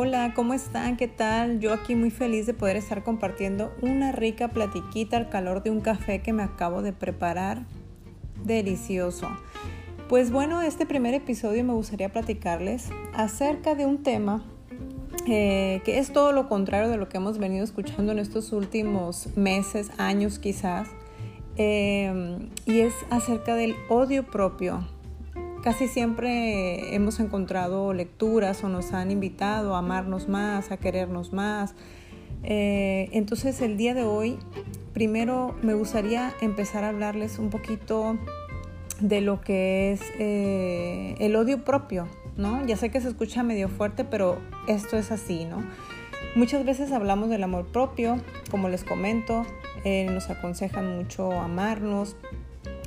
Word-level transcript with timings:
hola, 0.00 0.32
¿cómo 0.32 0.54
están? 0.54 0.96
¿Qué 0.96 1.08
tal? 1.08 1.58
Yo 1.58 1.72
aquí 1.72 1.96
muy 1.96 2.12
feliz 2.12 2.46
de 2.46 2.54
poder 2.54 2.76
estar 2.76 3.02
compartiendo 3.02 3.74
una 3.82 4.12
rica 4.12 4.46
platiquita 4.46 5.16
al 5.16 5.28
calor 5.28 5.64
de 5.64 5.70
un 5.70 5.80
café 5.80 6.22
que 6.22 6.32
me 6.32 6.44
acabo 6.44 6.82
de 6.82 6.92
preparar. 6.92 7.64
Delicioso. 8.44 9.26
Pues 10.08 10.30
bueno, 10.30 10.62
este 10.62 10.86
primer 10.86 11.14
episodio 11.14 11.64
me 11.64 11.72
gustaría 11.72 12.12
platicarles 12.12 12.90
acerca 13.12 13.74
de 13.74 13.86
un 13.86 14.04
tema 14.04 14.44
eh, 15.26 15.82
que 15.84 15.98
es 15.98 16.12
todo 16.12 16.30
lo 16.30 16.48
contrario 16.48 16.88
de 16.88 16.96
lo 16.96 17.08
que 17.08 17.16
hemos 17.16 17.38
venido 17.38 17.64
escuchando 17.64 18.12
en 18.12 18.20
estos 18.20 18.52
últimos 18.52 19.36
meses, 19.36 19.90
años 19.98 20.38
quizás, 20.38 20.86
eh, 21.56 22.38
y 22.66 22.78
es 22.78 22.94
acerca 23.10 23.56
del 23.56 23.74
odio 23.88 24.24
propio 24.24 24.86
Casi 25.62 25.88
siempre 25.88 26.94
hemos 26.94 27.18
encontrado 27.18 27.92
lecturas 27.92 28.62
o 28.62 28.68
nos 28.68 28.92
han 28.92 29.10
invitado 29.10 29.74
a 29.74 29.78
amarnos 29.78 30.28
más, 30.28 30.70
a 30.70 30.76
querernos 30.76 31.32
más. 31.32 31.74
Eh, 32.44 33.08
entonces 33.12 33.60
el 33.60 33.76
día 33.76 33.92
de 33.94 34.04
hoy, 34.04 34.38
primero 34.94 35.56
me 35.62 35.74
gustaría 35.74 36.32
empezar 36.40 36.84
a 36.84 36.90
hablarles 36.90 37.38
un 37.40 37.50
poquito 37.50 38.16
de 39.00 39.20
lo 39.20 39.40
que 39.40 39.92
es 39.92 40.00
eh, 40.18 41.16
el 41.18 41.34
odio 41.34 41.64
propio, 41.64 42.06
¿no? 42.36 42.64
Ya 42.64 42.76
sé 42.76 42.90
que 42.90 43.00
se 43.00 43.08
escucha 43.08 43.42
medio 43.42 43.68
fuerte, 43.68 44.04
pero 44.04 44.38
esto 44.68 44.96
es 44.96 45.10
así, 45.10 45.44
¿no? 45.44 45.64
Muchas 46.36 46.64
veces 46.64 46.92
hablamos 46.92 47.30
del 47.30 47.42
amor 47.42 47.66
propio, 47.66 48.18
como 48.50 48.68
les 48.68 48.84
comento, 48.84 49.44
eh, 49.84 50.06
nos 50.10 50.30
aconsejan 50.30 50.96
mucho 50.96 51.32
amarnos, 51.32 52.16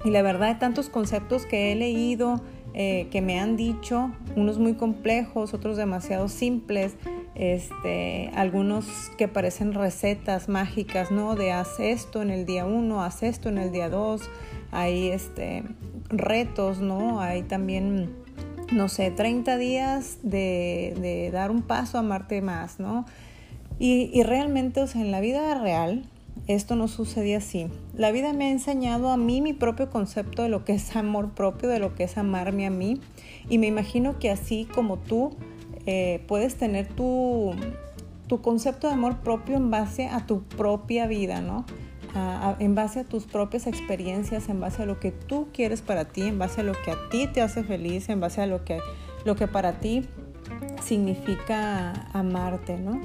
y 0.04 0.10
la 0.10 0.22
verdad 0.22 0.58
tantos 0.60 0.90
conceptos 0.90 1.46
que 1.46 1.72
he 1.72 1.76
leído, 1.76 2.42
eh, 2.74 3.08
que 3.12 3.22
me 3.22 3.40
han 3.40 3.58
dicho, 3.58 4.12
unos 4.36 4.58
muy 4.58 4.76
complejos, 4.76 5.54
otros 5.54 5.76
demasiado 5.76 6.30
simples, 6.30 6.96
este, 7.36 8.30
algunos 8.34 8.86
que 9.18 9.28
parecen 9.28 9.74
recetas 9.74 10.48
mágicas, 10.48 11.12
¿no? 11.12 11.36
De 11.36 11.52
haz 11.52 11.80
esto 11.80 12.22
en 12.22 12.30
el 12.30 12.46
día 12.46 12.66
uno, 12.66 13.04
haz 13.04 13.24
esto 13.24 13.50
en 13.50 13.58
el 13.58 13.72
día 13.72 13.90
dos, 13.90 14.30
hay 14.72 15.10
este, 15.10 15.64
retos, 16.10 16.80
¿no? 16.80 17.20
Hay 17.20 17.44
también, 17.44 18.16
no 18.72 18.88
sé, 18.88 19.12
30 19.12 19.58
días 19.58 20.20
de, 20.24 20.96
de 21.02 21.30
dar 21.32 21.52
un 21.52 21.64
paso 21.64 21.98
a 21.98 22.02
amarte 22.02 22.42
más, 22.42 22.80
¿no? 22.80 23.06
Y, 23.80 24.12
y 24.14 24.24
realmente, 24.24 24.82
o 24.82 24.88
sea, 24.88 25.02
en 25.02 25.12
la 25.12 25.20
vida 25.20 25.60
real, 25.60 26.06
esto 26.48 26.76
no 26.76 26.88
sucedía 26.88 27.38
así. 27.38 27.68
La 27.96 28.12
vida 28.12 28.34
me 28.34 28.46
ha 28.46 28.52
enseñado 28.52 29.10
a 29.10 29.18
mí 29.18 29.42
mi 29.42 29.54
propio 29.54 29.90
concepto 29.90 30.44
de 30.44 30.50
lo 30.50 30.66
que 30.66 30.74
es 30.74 30.96
amor 30.96 31.32
propio, 31.32 31.70
de 31.70 31.80
lo 31.80 31.96
que 31.96 32.04
es 32.04 32.18
amarme 32.18 32.66
a 32.66 32.70
mí. 32.70 33.00
Y 33.50 33.58
me 33.58 33.68
imagino 33.68 34.20
que 34.20 34.30
así 34.30 34.68
como 34.74 34.98
tú 34.98 35.32
eh, 35.86 36.24
puedes 36.28 36.56
tener 36.56 36.88
tu, 36.88 37.54
tu, 38.28 38.42
concepto 38.42 38.88
de 38.88 38.94
amor 38.94 39.20
propio 39.20 39.56
en 39.58 39.72
base 39.72 40.08
a 40.08 40.26
tu 40.26 40.44
propia 40.44 41.08
vida, 41.08 41.42
¿no? 41.42 41.66
en 42.60 42.76
base 42.76 43.00
a 43.00 43.04
tus 43.06 43.26
propias 43.26 43.68
experiencias, 43.68 44.50
en 44.50 44.60
base 44.60 44.84
a 44.84 44.86
lo 44.86 45.00
que 45.00 45.12
tú 45.12 45.48
quieres 45.54 45.82
para 45.82 46.06
ti, 46.06 46.24
en 46.24 46.40
base 46.40 46.60
a 46.60 46.64
lo 46.66 46.74
que 46.74 46.92
a 46.92 46.98
ti 47.10 47.28
te 47.28 47.42
hace 47.42 47.64
feliz, 47.64 48.10
en 48.10 48.20
base 48.20 48.42
a 48.42 48.48
lo 48.48 48.66
que, 48.66 48.80
lo 49.24 49.38
que 49.38 49.48
para 49.48 49.80
ti 49.80 50.06
significa 50.84 51.94
amarte, 52.12 52.78
¿no? 52.78 53.00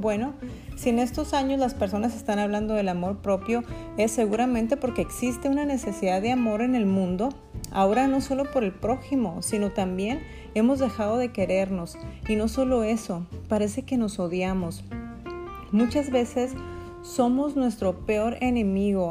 Bueno, 0.00 0.34
si 0.76 0.90
en 0.90 1.00
estos 1.00 1.34
años 1.34 1.58
las 1.58 1.74
personas 1.74 2.14
están 2.14 2.38
hablando 2.38 2.74
del 2.74 2.88
amor 2.88 3.18
propio, 3.18 3.64
es 3.96 4.12
seguramente 4.12 4.76
porque 4.76 5.02
existe 5.02 5.48
una 5.48 5.64
necesidad 5.64 6.22
de 6.22 6.30
amor 6.30 6.62
en 6.62 6.76
el 6.76 6.86
mundo, 6.86 7.30
ahora 7.72 8.06
no 8.06 8.20
solo 8.20 8.44
por 8.44 8.62
el 8.62 8.72
prójimo, 8.72 9.42
sino 9.42 9.72
también 9.72 10.20
hemos 10.54 10.78
dejado 10.78 11.16
de 11.16 11.32
querernos. 11.32 11.98
Y 12.28 12.36
no 12.36 12.46
solo 12.46 12.84
eso, 12.84 13.26
parece 13.48 13.82
que 13.82 13.96
nos 13.96 14.20
odiamos. 14.20 14.84
Muchas 15.72 16.10
veces 16.10 16.52
somos 17.02 17.56
nuestro 17.56 18.06
peor 18.06 18.36
enemigo. 18.40 19.10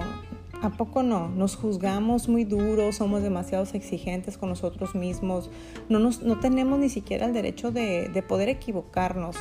¿A 0.62 0.70
poco 0.70 1.04
no? 1.04 1.28
Nos 1.28 1.58
juzgamos 1.58 2.30
muy 2.30 2.46
duro, 2.46 2.94
somos 2.94 3.22
demasiado 3.22 3.66
exigentes 3.74 4.38
con 4.38 4.48
nosotros 4.50 4.96
mismos, 4.96 5.52
no, 5.90 6.00
no 6.00 6.40
tenemos 6.40 6.80
ni 6.80 6.90
siquiera 6.90 7.28
el 7.28 7.34
derecho 7.34 7.72
de, 7.72 8.08
de 8.08 8.24
poder 8.24 8.48
equivocarnos. 8.48 9.36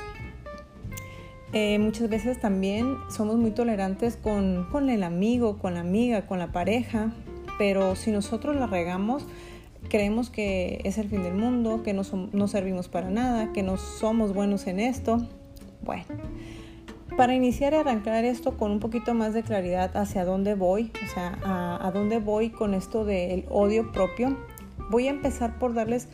Eh, 1.52 1.78
muchas 1.78 2.08
veces 2.08 2.40
también 2.40 2.96
somos 3.08 3.36
muy 3.36 3.52
tolerantes 3.52 4.16
con, 4.16 4.66
el 4.88 5.02
amigo, 5.02 5.58
con 5.58 5.74
la 5.74 5.80
amiga, 5.80 6.26
con 6.26 6.38
la 6.38 6.52
pareja, 6.52 7.12
pero 7.58 7.94
si 7.94 8.10
nosotros 8.10 8.56
la 8.56 8.66
regamos, 8.66 9.24
creemos 9.88 10.28
que 10.28 10.80
es 10.84 10.98
el 10.98 11.08
fin 11.08 11.22
del 11.22 11.34
mundo, 11.34 11.82
que 11.82 11.92
no, 11.92 12.02
no 12.32 12.48
servimos 12.48 12.88
para 12.88 13.10
nada, 13.10 13.52
que 13.52 13.62
no 13.62 13.76
somos 13.76 14.34
buenos 14.34 14.66
en 14.66 14.80
esto. 14.80 15.24
Bueno, 15.82 16.04
para 17.16 17.34
iniciar 17.34 17.72
y 17.72 17.76
arrancar 17.76 18.24
esto 18.24 18.58
con 18.58 18.72
un 18.72 18.80
poquito 18.80 19.14
más 19.14 19.32
de 19.32 19.42
claridad 19.42 19.96
hacia 19.96 20.24
dónde 20.24 20.54
voy, 20.54 20.90
o 21.04 21.14
sea, 21.14 21.38
a, 21.44 21.86
a 21.86 21.92
dónde 21.92 22.18
voy 22.18 22.50
con 22.50 22.74
esto 22.74 23.04
del 23.04 23.44
odio 23.48 23.92
propio, 23.92 24.36
voy 24.90 25.06
a 25.06 25.10
empezar 25.10 25.58
por 25.60 25.74
darles 25.74 26.08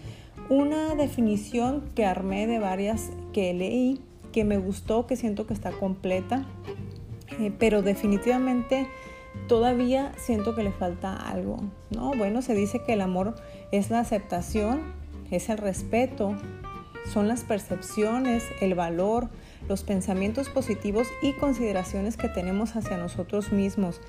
una 0.51 0.95
definición 0.95 1.83
que 1.95 2.05
armé 2.05 2.47
de 2.47 2.59
varias 2.59 3.11
que 3.33 3.55
leí 3.55 4.01
que 4.33 4.45
me 4.45 4.59
gustó, 4.59 5.07
que 5.07 5.17
siento 5.17 5.47
que 5.47 5.55
está 5.55 5.71
completa, 5.71 6.45
eh, 7.39 7.53
pero 7.59 7.83
definitivamente 7.83 8.89
todavía 9.47 10.13
siento 10.17 10.55
que 10.55 10.63
le 10.63 10.73
falta 10.73 11.15
algo, 11.15 11.59
¿no? 11.91 12.13
Bueno, 12.17 12.43
se 12.43 12.55
dice 12.55 12.83
que 12.83 12.95
el 12.95 13.01
amor 13.01 13.35
es 13.71 13.91
la 13.91 14.01
aceptación, 14.01 14.81
es 15.31 15.49
el 15.49 15.59
respeto, 15.59 16.37
son 17.13 17.29
las 17.29 17.43
percepciones, 17.43 18.45
el 18.61 18.75
valor, 18.75 19.29
los 19.69 19.83
pensamientos 19.83 20.49
positivos 20.49 21.09
y 21.23 21.33
consideraciones 21.33 22.17
que 22.17 22.29
tenemos 22.29 22.77
hacia 22.77 22.97
nosotros 22.97 23.53
mismos 23.53 24.01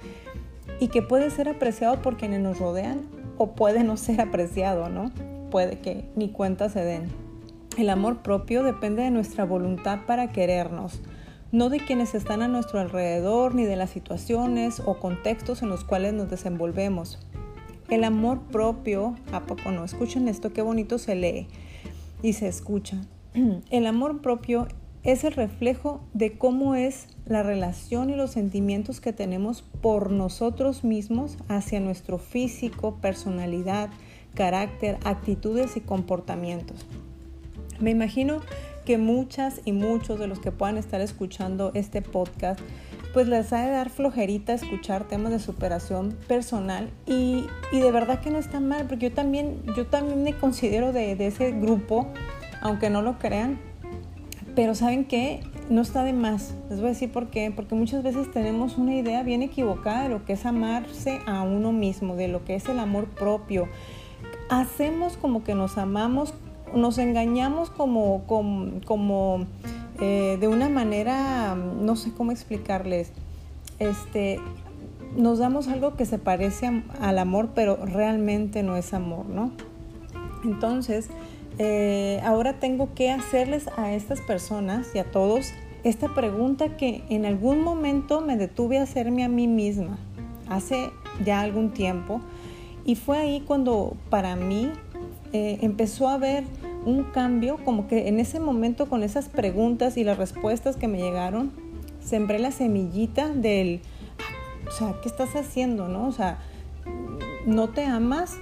y 0.79 0.87
que 0.89 1.01
puede 1.01 1.29
ser 1.29 1.49
apreciado 1.49 2.01
por 2.01 2.17
quienes 2.17 2.41
nos 2.41 2.59
rodean 2.59 3.01
o 3.37 3.55
puede 3.55 3.83
no 3.83 3.97
ser 3.97 4.21
apreciado, 4.21 4.89
¿no? 4.89 5.11
Puede 5.49 5.79
que 5.79 6.09
ni 6.15 6.29
cuenta 6.29 6.69
se 6.69 6.83
den. 6.83 7.22
El 7.75 7.89
amor 7.89 8.21
propio 8.21 8.61
depende 8.61 9.01
de 9.01 9.09
nuestra 9.09 9.45
voluntad 9.45 10.01
para 10.05 10.31
querernos, 10.31 11.01
no 11.51 11.69
de 11.69 11.79
quienes 11.79 12.13
están 12.13 12.43
a 12.43 12.47
nuestro 12.47 12.79
alrededor 12.79 13.55
ni 13.55 13.65
de 13.65 13.75
las 13.75 13.89
situaciones 13.89 14.79
o 14.85 14.99
contextos 14.99 15.63
en 15.63 15.69
los 15.69 15.83
cuales 15.83 16.13
nos 16.13 16.29
desenvolvemos. 16.29 17.17
El 17.89 18.03
amor 18.03 18.41
propio, 18.43 19.15
¿a 19.31 19.41
poco 19.41 19.71
no? 19.71 19.83
Escuchen 19.83 20.27
esto, 20.27 20.53
qué 20.53 20.61
bonito 20.61 20.99
se 20.99 21.15
lee 21.15 21.47
y 22.21 22.33
se 22.33 22.47
escucha. 22.47 23.01
El 23.71 23.87
amor 23.87 24.21
propio 24.21 24.67
es 25.01 25.23
el 25.23 25.33
reflejo 25.33 26.01
de 26.13 26.37
cómo 26.37 26.75
es 26.75 27.07
la 27.25 27.43
relación 27.43 28.11
y 28.11 28.15
los 28.15 28.31
sentimientos 28.31 29.01
que 29.01 29.13
tenemos 29.13 29.63
por 29.81 30.11
nosotros 30.11 30.83
mismos 30.83 31.37
hacia 31.49 31.79
nuestro 31.79 32.19
físico, 32.19 32.99
personalidad, 33.01 33.89
carácter, 34.33 34.97
actitudes 35.03 35.75
y 35.75 35.81
comportamientos. 35.81 36.85
Me 37.79 37.91
imagino 37.91 38.41
que 38.85 38.97
muchas 38.97 39.61
y 39.65 39.71
muchos 39.71 40.19
de 40.19 40.27
los 40.27 40.39
que 40.39 40.51
puedan 40.51 40.77
estar 40.77 41.01
escuchando 41.01 41.71
este 41.73 42.01
podcast, 42.01 42.59
pues 43.13 43.27
les 43.27 43.53
ha 43.53 43.65
de 43.65 43.71
dar 43.71 43.89
flojerita 43.89 44.53
escuchar 44.53 45.07
temas 45.07 45.31
de 45.31 45.39
superación 45.39 46.17
personal 46.27 46.89
y, 47.05 47.45
de 47.71 47.91
verdad 47.91 48.19
que 48.19 48.31
no 48.31 48.39
está 48.39 48.59
mal, 48.59 48.85
porque 48.87 49.09
yo 49.09 49.15
también, 49.15 49.61
yo 49.77 49.85
también 49.85 50.23
me 50.23 50.33
considero 50.33 50.91
de, 50.91 51.15
de 51.15 51.27
ese 51.27 51.51
grupo, 51.51 52.07
aunque 52.61 52.89
no 52.89 53.01
lo 53.01 53.19
crean, 53.19 53.59
pero 54.55 54.75
¿saben 54.75 55.05
qué? 55.05 55.41
No 55.69 55.81
está 55.81 56.03
de 56.03 56.13
más. 56.13 56.53
Les 56.69 56.79
voy 56.79 56.87
a 56.87 56.89
decir 56.89 57.11
por 57.11 57.29
qué. 57.29 57.51
Porque 57.55 57.73
muchas 57.73 58.03
veces 58.03 58.31
tenemos 58.31 58.77
una 58.77 58.93
idea 58.93 59.23
bien 59.23 59.41
equivocada 59.41 60.03
de 60.03 60.09
lo 60.09 60.25
que 60.25 60.33
es 60.33 60.45
amarse 60.45 61.21
a 61.25 61.41
uno 61.41 61.71
mismo, 61.71 62.15
de 62.15 62.27
lo 62.27 62.45
que 62.45 62.55
es 62.55 62.69
el 62.69 62.79
amor 62.79 63.07
propio. 63.07 63.67
Hacemos 64.49 65.17
como 65.17 65.43
que 65.43 65.55
nos 65.55 65.77
amamos 65.77 66.33
nos 66.75 66.97
engañamos 66.97 67.69
como, 67.69 68.23
como, 68.85 69.45
eh, 69.99 70.37
de 70.39 70.47
una 70.47 70.69
manera, 70.69 71.55
no 71.55 71.95
sé 71.95 72.13
cómo 72.13 72.31
explicarles, 72.31 73.11
este, 73.79 74.39
nos 75.15 75.39
damos 75.39 75.67
algo 75.67 75.95
que 75.95 76.05
se 76.05 76.17
parece 76.17 76.83
al 76.99 77.19
amor, 77.19 77.49
pero 77.53 77.77
realmente 77.85 78.63
no 78.63 78.75
es 78.75 78.93
amor, 78.93 79.25
¿no? 79.27 79.51
Entonces, 80.43 81.09
eh, 81.59 82.19
ahora 82.25 82.59
tengo 82.59 82.93
que 82.95 83.11
hacerles 83.11 83.67
a 83.77 83.93
estas 83.93 84.21
personas 84.21 84.87
y 84.95 84.99
a 84.99 85.11
todos 85.11 85.53
esta 85.83 86.13
pregunta 86.13 86.77
que 86.77 87.03
en 87.09 87.25
algún 87.25 87.61
momento 87.61 88.21
me 88.21 88.37
detuve 88.37 88.79
a 88.79 88.83
hacerme 88.83 89.23
a 89.23 89.29
mí 89.29 89.47
misma, 89.47 89.97
hace 90.49 90.91
ya 91.23 91.41
algún 91.41 91.71
tiempo, 91.71 92.21
y 92.85 92.95
fue 92.95 93.19
ahí 93.19 93.41
cuando 93.41 93.95
para 94.09 94.35
mí 94.35 94.71
eh, 95.33 95.59
empezó 95.61 96.07
a 96.07 96.13
haber 96.13 96.43
un 96.85 97.03
cambio, 97.05 97.57
como 97.65 97.87
que 97.87 98.07
en 98.07 98.19
ese 98.19 98.39
momento 98.39 98.87
con 98.87 99.03
esas 99.03 99.29
preguntas 99.29 99.97
y 99.97 100.03
las 100.03 100.17
respuestas 100.17 100.75
que 100.75 100.87
me 100.87 100.99
llegaron, 100.99 101.51
sembré 102.03 102.39
la 102.39 102.51
semillita 102.51 103.29
del, 103.29 103.81
o 104.67 104.71
sea, 104.71 104.95
¿qué 105.01 105.09
estás 105.09 105.35
haciendo? 105.35 105.87
¿No? 105.87 106.07
O 106.07 106.11
sea, 106.11 106.39
no 107.45 107.69
te 107.69 107.85
amas 107.85 108.37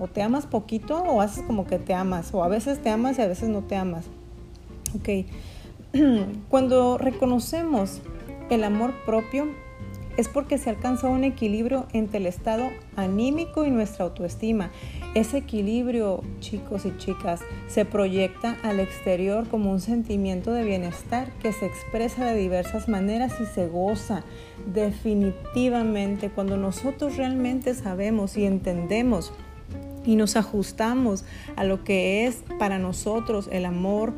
o 0.00 0.08
te 0.08 0.22
amas 0.22 0.46
poquito 0.46 1.02
o 1.02 1.20
haces 1.20 1.44
como 1.44 1.66
que 1.66 1.78
te 1.78 1.94
amas 1.94 2.32
o 2.32 2.42
a 2.42 2.48
veces 2.48 2.80
te 2.82 2.90
amas 2.90 3.18
y 3.18 3.22
a 3.22 3.26
veces 3.28 3.48
no 3.48 3.62
te 3.62 3.76
amas. 3.76 4.06
Ok, 4.98 5.26
cuando 6.48 6.98
reconocemos 6.98 8.00
el 8.48 8.64
amor 8.64 8.94
propio 9.04 9.48
es 10.16 10.28
porque 10.28 10.58
se 10.58 10.70
alcanza 10.70 11.08
un 11.08 11.24
equilibrio 11.24 11.86
entre 11.92 12.18
el 12.18 12.26
estado 12.26 12.68
anímico 12.96 13.64
y 13.64 13.70
nuestra 13.70 14.04
autoestima. 14.04 14.70
Ese 15.12 15.38
equilibrio, 15.38 16.22
chicos 16.38 16.86
y 16.86 16.96
chicas, 16.96 17.40
se 17.66 17.84
proyecta 17.84 18.56
al 18.62 18.78
exterior 18.78 19.48
como 19.48 19.72
un 19.72 19.80
sentimiento 19.80 20.52
de 20.52 20.62
bienestar 20.62 21.32
que 21.42 21.52
se 21.52 21.66
expresa 21.66 22.26
de 22.26 22.38
diversas 22.38 22.88
maneras 22.88 23.32
y 23.40 23.46
se 23.46 23.66
goza 23.66 24.22
definitivamente 24.72 26.30
cuando 26.30 26.56
nosotros 26.56 27.16
realmente 27.16 27.74
sabemos 27.74 28.36
y 28.36 28.44
entendemos 28.44 29.32
y 30.04 30.14
nos 30.14 30.36
ajustamos 30.36 31.24
a 31.56 31.64
lo 31.64 31.82
que 31.82 32.26
es 32.26 32.44
para 32.60 32.78
nosotros 32.78 33.48
el 33.50 33.64
amor 33.64 34.12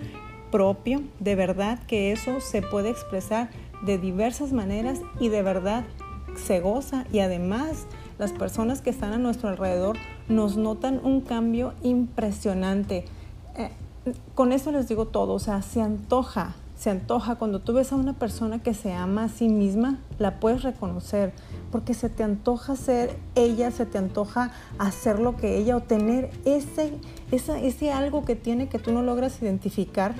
propio, 0.50 1.00
de 1.20 1.34
verdad 1.36 1.78
que 1.86 2.12
eso 2.12 2.42
se 2.42 2.60
puede 2.60 2.90
expresar 2.90 3.48
de 3.86 3.96
diversas 3.96 4.52
maneras 4.52 5.00
y 5.18 5.30
de 5.30 5.42
verdad 5.42 5.84
se 6.36 6.60
goza 6.60 7.06
y 7.12 7.20
además 7.20 7.86
las 8.18 8.32
personas 8.32 8.80
que 8.80 8.90
están 8.90 9.12
a 9.12 9.18
nuestro 9.18 9.48
alrededor 9.48 9.96
nos 10.28 10.56
notan 10.56 11.00
un 11.02 11.20
cambio 11.20 11.74
impresionante. 11.82 13.04
Eh, 13.56 13.70
con 14.34 14.52
eso 14.52 14.72
les 14.72 14.88
digo 14.88 15.06
todo, 15.06 15.34
o 15.34 15.38
sea, 15.38 15.62
se 15.62 15.80
antoja, 15.80 16.54
se 16.76 16.90
antoja 16.90 17.36
cuando 17.36 17.60
tú 17.60 17.74
ves 17.74 17.92
a 17.92 17.96
una 17.96 18.14
persona 18.14 18.60
que 18.60 18.74
se 18.74 18.92
ama 18.92 19.24
a 19.24 19.28
sí 19.28 19.48
misma, 19.48 19.98
la 20.18 20.40
puedes 20.40 20.62
reconocer, 20.62 21.32
porque 21.70 21.94
se 21.94 22.08
te 22.08 22.24
antoja 22.24 22.74
ser 22.74 23.16
ella, 23.36 23.70
se 23.70 23.86
te 23.86 23.98
antoja 23.98 24.50
hacer 24.78 25.20
lo 25.20 25.36
que 25.36 25.58
ella 25.58 25.76
o 25.76 25.82
tener 25.82 26.30
ese, 26.44 26.94
ese 27.30 27.92
algo 27.92 28.24
que 28.24 28.34
tiene 28.34 28.68
que 28.68 28.80
tú 28.80 28.92
no 28.92 29.02
logras 29.02 29.40
identificar, 29.40 30.16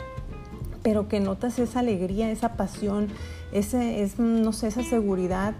pero 0.84 1.08
que 1.08 1.18
notas 1.18 1.58
esa 1.58 1.80
alegría, 1.80 2.30
esa 2.30 2.54
pasión, 2.54 3.08
ese, 3.52 4.02
es, 4.02 4.18
no 4.18 4.52
sé, 4.52 4.68
esa 4.68 4.82
seguridad. 4.82 5.54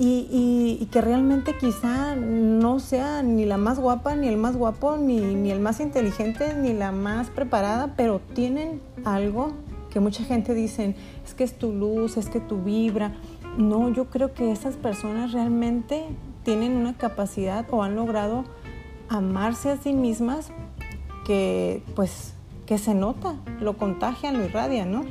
Y, 0.00 0.88
que 0.92 1.00
realmente 1.00 1.56
quizá 1.58 2.14
no 2.14 2.78
sea 2.78 3.22
ni 3.22 3.44
la 3.44 3.58
más 3.58 3.80
guapa, 3.80 4.14
ni 4.14 4.28
el 4.28 4.36
más 4.36 4.56
guapo, 4.56 4.96
ni, 4.96 5.18
ni 5.18 5.50
el 5.50 5.60
más 5.60 5.80
inteligente, 5.80 6.54
ni 6.54 6.72
la 6.72 6.92
más 6.92 7.30
preparada, 7.30 7.94
pero 7.96 8.20
tienen 8.32 8.80
algo 9.04 9.52
que 9.90 10.00
mucha 10.00 10.22
gente 10.24 10.54
dice, 10.54 10.94
es 11.24 11.34
que 11.34 11.44
es 11.44 11.58
tu 11.58 11.72
luz, 11.72 12.16
es 12.16 12.28
que 12.28 12.40
tu 12.40 12.62
vibra. 12.62 13.16
No, 13.56 13.88
yo 13.88 14.06
creo 14.06 14.32
que 14.32 14.52
esas 14.52 14.76
personas 14.76 15.32
realmente 15.32 16.04
tienen 16.44 16.76
una 16.76 16.96
capacidad 16.96 17.66
o 17.70 17.82
han 17.82 17.96
logrado 17.96 18.44
amarse 19.08 19.70
a 19.70 19.76
sí 19.76 19.92
mismas 19.92 20.50
que 21.26 21.82
pues 21.94 22.34
que 22.68 22.76
se 22.76 22.94
nota, 22.94 23.36
lo 23.60 23.78
contagian, 23.78 24.36
lo 24.36 24.44
irradian, 24.44 24.92
¿no? 24.92 25.02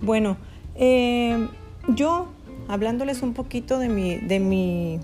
Bueno, 0.00 0.38
eh, 0.74 1.46
yo, 1.88 2.28
hablándoles 2.68 3.22
un 3.22 3.34
poquito 3.34 3.78
de 3.78 3.88
mi, 3.88 4.16
de 4.16 4.40
mi 4.40 5.00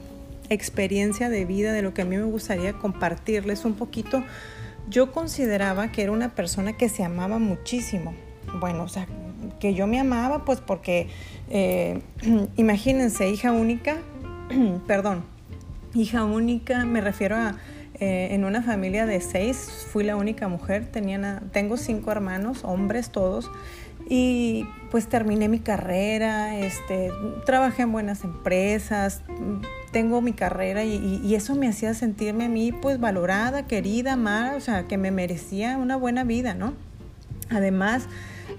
experiencia 0.49 1.28
de 1.28 1.44
vida, 1.44 1.72
de 1.72 1.82
lo 1.82 1.94
que 1.94 2.02
a 2.02 2.05
mí 2.05 2.16
me 2.16 2.25
gustaría 2.25 2.72
compartirles 2.72 3.64
un 3.64 3.75
poquito, 3.75 4.22
yo 4.88 5.12
consideraba 5.12 5.93
que 5.93 6.02
era 6.02 6.12
una 6.12 6.34
persona 6.34 6.75
que 6.75 6.88
se 6.88 7.05
amaba 7.05 7.38
muchísimo. 7.38 8.14
Bueno, 8.58 8.84
o 8.84 8.88
sea, 8.88 9.06
que 9.60 9.75
yo 9.75 9.87
me 9.87 10.00
amaba, 10.00 10.44
pues 10.44 10.60
porque, 10.60 11.08
eh, 11.50 12.00
imagínense, 12.56 13.28
hija 13.28 13.52
única, 13.52 13.99
perdón, 14.87 15.25
hija 15.94 16.25
única, 16.25 16.84
me 16.84 17.00
refiero 17.00 17.37
a 17.37 17.56
eh, 18.00 18.28
en 18.31 18.44
una 18.44 18.62
familia 18.62 19.06
de 19.06 19.20
seis, 19.20 19.87
fui 19.90 20.04
la 20.04 20.14
única 20.14 20.46
mujer, 20.46 20.87
tenía, 20.87 21.43
tengo 21.52 21.76
cinco 21.76 22.12
hermanos, 22.12 22.62
hombres 22.62 23.11
todos, 23.11 23.50
y 24.08 24.66
pues 24.90 25.06
terminé 25.06 25.49
mi 25.49 25.58
carrera, 25.58 26.56
este, 26.56 27.12
trabajé 27.44 27.82
en 27.82 27.93
buenas 27.93 28.25
empresas, 28.25 29.22
tengo 29.93 30.22
mi 30.22 30.32
carrera 30.32 30.84
y, 30.84 31.34
eso 31.34 31.55
me 31.55 31.69
hacía 31.69 31.94
sentirme 31.94 32.46
a 32.46 32.49
mí 32.49 32.72
pues 32.72 32.99
valorada, 32.99 33.66
querida, 33.66 34.14
amada, 34.14 34.56
o 34.56 34.60
sea, 34.60 34.84
que 34.84 34.96
me 34.96 35.10
merecía 35.10 35.76
una 35.76 35.96
buena 35.96 36.25
vida, 36.25 36.55
¿no? 36.55 36.75
Además, 37.50 38.06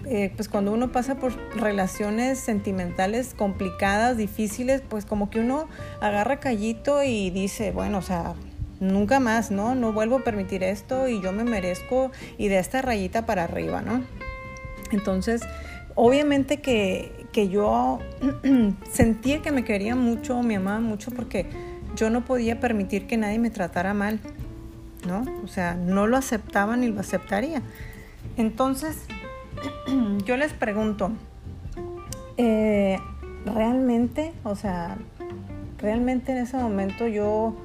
eh, 0.06 0.31
pues 0.36 0.50
cuando 0.50 0.72
uno 0.72 0.92
pasa 0.92 1.16
por 1.16 1.36
relaciones 1.56 2.40
sentimentales 2.40 3.34
complicadas, 3.36 4.18
difíciles, 4.18 4.81
pues 4.88 5.06
como 5.06 5.30
que 5.30 5.40
uno 5.40 5.68
agarra 6.00 6.40
callito 6.40 7.04
y 7.04 7.31
dice, 7.31 7.72
bueno, 7.72 7.98
o 7.98 8.02
sea, 8.04 8.34
nunca 8.80 9.19
más, 9.19 9.52
¿no? 9.52 9.75
No 9.75 9.94
vuelvo 9.94 10.18
a 10.18 10.24
permitir 10.24 10.63
esto 10.63 11.07
y 11.07 11.22
yo 11.22 11.31
me 11.31 11.44
merezco 11.44 12.12
y 12.38 12.48
de 12.48 12.60
esta 12.60 12.81
rayita 12.81 13.25
para 13.25 13.44
arriba, 13.44 13.81
¿no? 13.81 14.04
Entonces, 14.91 15.41
obviamente 15.95 16.62
que, 16.62 17.27
yo 17.50 18.00
sentía 18.91 19.41
que 19.41 19.51
me 19.51 19.63
quería 19.63 19.95
mucho, 19.95 20.41
me 20.44 20.56
amaba 20.57 20.80
mucho 20.80 21.12
porque 21.12 21.45
yo 21.95 22.09
no 22.09 22.25
podía 22.25 22.59
permitir 22.59 23.07
que 23.07 23.18
nadie 23.18 23.39
me 23.39 23.50
tratara 23.50 23.94
mal, 23.94 24.19
¿no? 25.07 25.25
O 25.44 25.47
sea, 25.47 25.75
no 25.75 26.07
lo 26.07 26.18
aceptaba 26.18 26.75
ni 26.77 26.89
lo 26.89 27.00
aceptaría. 27.00 27.62
Entonces, 28.38 29.06
yo 30.25 30.38
les 30.38 30.53
pregunto, 30.53 31.12
eh, 32.38 32.97
¿realmente, 33.45 34.33
o 34.44 34.56
sea, 34.56 34.97
realmente 35.77 36.31
en 36.31 36.39
ese 36.39 36.57
momento 36.57 37.07
yo 37.07 37.56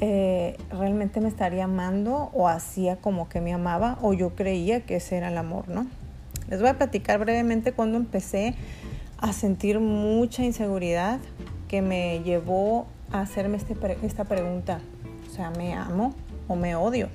eh, 0.00 0.56
realmente 0.70 1.20
me 1.20 1.28
estaría 1.28 1.64
amando 1.64 2.30
o 2.32 2.48
hacía 2.48 2.96
como 2.96 3.28
que 3.28 3.40
me 3.40 3.52
amaba 3.52 3.98
o 4.02 4.12
yo 4.12 4.30
creía 4.34 4.80
que 4.80 4.96
ese 4.96 5.16
era 5.16 5.28
el 5.28 5.38
amor, 5.38 5.68
¿no? 5.68 5.86
Les 6.52 6.60
voy 6.60 6.68
a 6.68 6.76
platicar 6.76 7.18
brevemente 7.18 7.72
cuando 7.72 7.96
empecé 7.96 8.54
a 9.16 9.32
sentir 9.32 9.80
mucha 9.80 10.44
inseguridad 10.44 11.18
que 11.66 11.80
me 11.80 12.22
llevó 12.24 12.86
a 13.10 13.22
hacerme 13.22 13.56
este 13.56 13.74
esta 14.02 14.24
pregunta. 14.24 14.80
O 15.30 15.34
sea, 15.34 15.50
¿me 15.52 15.72
amo 15.72 16.14
o 16.48 16.54
me 16.54 16.76
odio? 16.76 17.08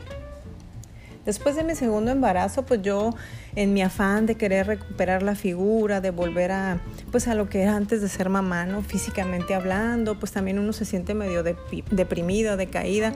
Después 1.24 1.56
de 1.56 1.64
mi 1.64 1.76
segundo 1.76 2.10
embarazo, 2.10 2.66
pues 2.66 2.82
yo 2.82 3.12
en 3.56 3.74
mi 3.74 3.84
afán 3.84 4.26
de 4.26 4.34
querer 4.34 4.66
recuperar 4.66 5.22
la 5.22 5.36
figura, 5.36 6.02
de 6.02 6.10
volver 6.10 6.52
a 6.52 6.80
pues 7.12 7.28
a 7.28 7.36
lo 7.36 7.48
que 7.48 7.62
era 7.62 7.76
antes 7.76 8.02
de 8.02 8.10
ser 8.10 8.30
mamá, 8.30 8.66
¿no? 8.66 8.82
Físicamente 8.82 9.54
hablando, 9.54 10.18
pues 10.18 10.32
también 10.32 10.58
uno 10.58 10.74
se 10.74 10.84
siente 10.84 11.14
medio 11.14 11.44
deprimido, 11.44 12.58
decaída, 12.58 13.14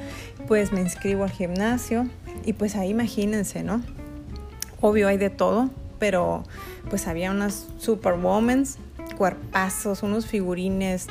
pues 0.48 0.72
me 0.72 0.82
inscribo 0.82 1.24
al 1.24 1.32
gimnasio 1.32 2.08
y 2.46 2.54
pues 2.54 2.76
ahí 2.76 2.90
imagínense, 2.90 3.64
¿no? 3.64 3.82
Obvio 4.82 5.08
hay 5.08 5.18
de 5.18 5.32
todo, 5.32 5.72
pero 6.02 6.44
pues 6.90 7.08
había 7.08 7.30
unas 7.30 7.68
superwomen, 7.78 8.66
cuerpazos, 9.16 10.02
unos 10.02 10.26
figurines, 10.26 11.06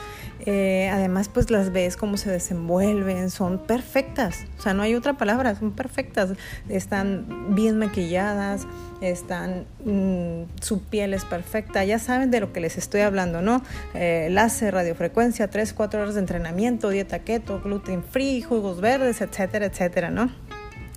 eh, 0.46 0.90
además 0.92 1.28
pues 1.28 1.48
las 1.52 1.70
ves 1.70 1.96
cómo 1.96 2.16
se 2.16 2.28
desenvuelven, 2.28 3.30
son 3.30 3.58
perfectas, 3.58 4.46
o 4.58 4.62
sea, 4.62 4.74
no 4.74 4.82
hay 4.82 4.96
otra 4.96 5.12
palabra, 5.12 5.54
son 5.54 5.70
perfectas, 5.70 6.30
están 6.68 7.54
bien 7.54 7.78
maquilladas, 7.78 8.66
están, 9.00 9.66
mm, 9.84 10.60
su 10.60 10.82
piel 10.82 11.14
es 11.14 11.24
perfecta, 11.24 11.84
ya 11.84 12.00
saben 12.00 12.32
de 12.32 12.40
lo 12.40 12.52
que 12.52 12.58
les 12.58 12.76
estoy 12.76 13.02
hablando, 13.02 13.42
¿no? 13.42 13.62
Eh, 13.94 14.26
láser, 14.32 14.74
radiofrecuencia, 14.74 15.50
3, 15.50 15.72
4 15.72 16.02
horas 16.02 16.14
de 16.14 16.20
entrenamiento, 16.20 16.88
dieta 16.88 17.20
keto, 17.20 17.60
gluten 17.60 18.02
free, 18.02 18.42
jugos 18.42 18.80
verdes, 18.80 19.20
etcétera, 19.20 19.66
etcétera, 19.66 20.10
¿no? 20.10 20.32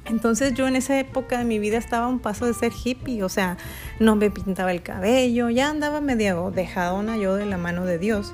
Entonces 0.06 0.54
yo 0.54 0.68
en 0.68 0.76
esa 0.76 1.00
época 1.00 1.38
de 1.38 1.46
mi 1.46 1.60
vida 1.60 1.78
estaba 1.78 2.06
a 2.06 2.10
un 2.10 2.20
paso 2.20 2.46
de 2.46 2.54
ser 2.54 2.72
hippie, 2.84 3.24
o 3.24 3.30
sea, 3.30 3.58
no 4.00 4.16
me 4.16 4.30
pintaba 4.30 4.72
el 4.72 4.84
cabello, 4.84 5.50
ya 5.50 5.70
andaba 5.70 6.02
medio 6.02 6.52
dejadona 6.52 7.18
yo 7.18 7.36
de 7.36 7.46
la 7.46 7.58
mano 7.58 7.86
de 7.86 8.00
Dios. 8.00 8.34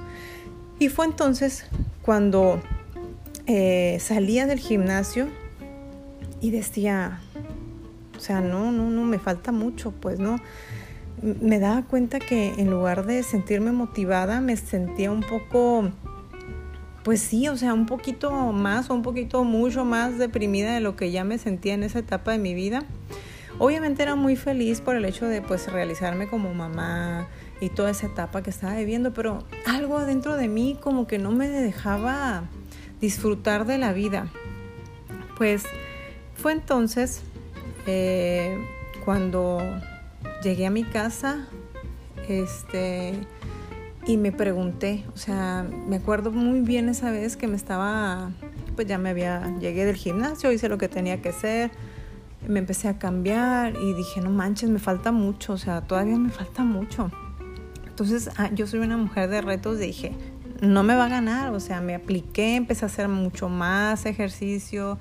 Y 0.79 0.89
fue 0.89 1.05
entonces 1.05 1.65
cuando 2.01 2.61
eh, 3.45 3.97
salía 3.99 4.47
del 4.47 4.59
gimnasio 4.59 5.27
y 6.41 6.51
decía, 6.51 7.19
o 8.17 8.19
sea, 8.19 8.41
no, 8.41 8.71
no, 8.71 8.89
no, 8.89 9.03
me 9.03 9.19
falta 9.19 9.51
mucho, 9.51 9.91
pues 9.91 10.19
no. 10.19 10.39
Me 11.21 11.59
daba 11.59 11.83
cuenta 11.83 12.19
que 12.19 12.53
en 12.57 12.69
lugar 12.69 13.05
de 13.05 13.23
sentirme 13.23 13.71
motivada, 13.71 14.39
me 14.39 14.55
sentía 14.55 15.11
un 15.11 15.21
poco 15.21 15.91
pues 17.10 17.22
sí, 17.22 17.48
o 17.48 17.58
sea, 17.58 17.74
un 17.74 17.88
poquito 17.88 18.30
más 18.51 18.92
o 18.92 18.94
un 18.94 19.01
poquito 19.01 19.44
mucho 19.44 19.84
más 19.84 20.20
deprimida 20.20 20.75
de 20.75 20.80
lo 20.80 20.96
que 20.96 21.10
ya 21.10 21.24
me 21.24 21.39
sentía 21.39 21.74
en 21.74 21.82
esa 21.82 21.98
etapa 21.98 22.34
de 22.34 22.38
mi 22.38 22.54
vida. 22.54 22.84
Obviamente 23.58 24.04
era 24.04 24.13
muy 24.13 24.36
feliz 24.36 24.80
por 24.80 24.96
el 24.96 25.04
hecho 25.06 25.25
de 25.25 25.42
pues 25.42 25.72
realizarme 25.72 26.28
como 26.28 26.54
mamá 26.54 27.28
y 27.62 27.70
toda 27.70 27.89
esa 27.89 28.06
etapa 28.06 28.44
que 28.44 28.51
estaba 28.51 28.75
viviendo, 28.75 29.12
pero 29.12 29.44
algo 29.66 30.06
dentro 30.06 30.36
de 30.36 30.48
mí 30.48 30.78
como 30.80 31.08
que 31.08 31.18
no 31.18 31.32
me 31.32 31.48
dejaba 31.50 32.44
disfrutar 33.01 33.66
de 33.66 33.80
la 33.80 33.92
vida. 33.92 34.28
Pues 35.36 35.63
fue 36.36 36.51
entonces 36.51 37.24
eh, 37.88 38.56
cuando 39.04 39.63
llegué 40.44 40.68
a 40.68 40.70
mi 40.70 40.84
casa, 40.84 41.48
este, 42.28 43.16
y 44.10 44.18
me 44.18 44.32
pregunté, 44.32 45.06
o 45.13 45.18
sea, 45.18 45.66
me 45.88 45.98
acuerdo 45.98 46.32
muy 46.32 46.62
bien 46.62 46.89
esa 46.89 47.12
vez 47.12 47.38
que 47.38 47.48
me 47.48 47.56
estaba, 47.56 48.32
pues 48.75 48.88
ya 48.88 48.98
me 48.98 49.10
había, 49.10 49.56
llegué 49.60 49.86
del 49.86 49.96
gimnasio, 49.96 50.51
hice 50.51 50.68
lo 50.68 50.78
que 50.78 50.89
tenía 50.89 51.22
que 51.22 51.30
hacer 51.30 51.72
me 52.48 52.60
empecé 52.60 52.88
a 52.88 52.98
cambiar 52.98 53.75
y 53.75 53.94
dije, 53.94 54.22
no 54.22 54.30
manches, 54.30 54.70
me 54.70 54.80
falta 54.80 55.12
mucho, 55.12 55.54
o 55.54 55.58
sea, 55.58 55.82
todavía 55.82 56.18
me 56.18 56.30
falta 56.30 56.63
mucho. 56.63 57.12
Entonces, 57.88 58.30
ah, 58.38 58.50
yo 58.54 58.66
soy 58.66 58.80
una 58.80 58.98
mujer 58.98 59.30
de 59.30 59.42
retos, 59.42 59.78
dije, 59.78 60.13
no 60.62 60.84
me 60.84 60.96
va 60.96 61.06
a 61.06 61.10
ganar, 61.10 61.54
o 61.54 61.60
sea, 61.60 61.82
me 61.82 61.96
apliqué, 61.96 62.56
empecé 62.56 62.86
a 62.86 62.88
hacer 62.88 63.08
mucho 63.08 63.50
más 63.50 64.06
ejercicio, 64.06 64.98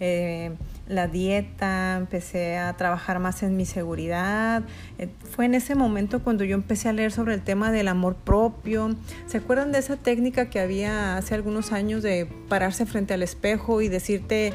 eh, 0.00 0.52
la 0.88 1.06
dieta, 1.06 1.96
empecé 1.96 2.56
a 2.56 2.76
trabajar 2.76 3.20
más 3.20 3.42
en 3.42 3.56
mi 3.56 3.66
seguridad. 3.66 4.64
Eh, 4.98 5.08
fue 5.30 5.44
en 5.44 5.54
ese 5.54 5.74
momento 5.74 6.22
cuando 6.24 6.42
yo 6.42 6.54
empecé 6.54 6.88
a 6.88 6.92
leer 6.92 7.12
sobre 7.12 7.34
el 7.34 7.42
tema 7.42 7.70
del 7.70 7.86
amor 7.86 8.16
propio. 8.16 8.96
¿Se 9.26 9.36
acuerdan 9.38 9.72
de 9.72 9.78
esa 9.78 9.96
técnica 9.96 10.50
que 10.50 10.58
había 10.58 11.16
hace 11.16 11.34
algunos 11.34 11.72
años 11.72 12.02
de 12.02 12.26
pararse 12.48 12.86
frente 12.86 13.14
al 13.14 13.22
espejo 13.22 13.82
y 13.82 13.88
decirte 13.88 14.52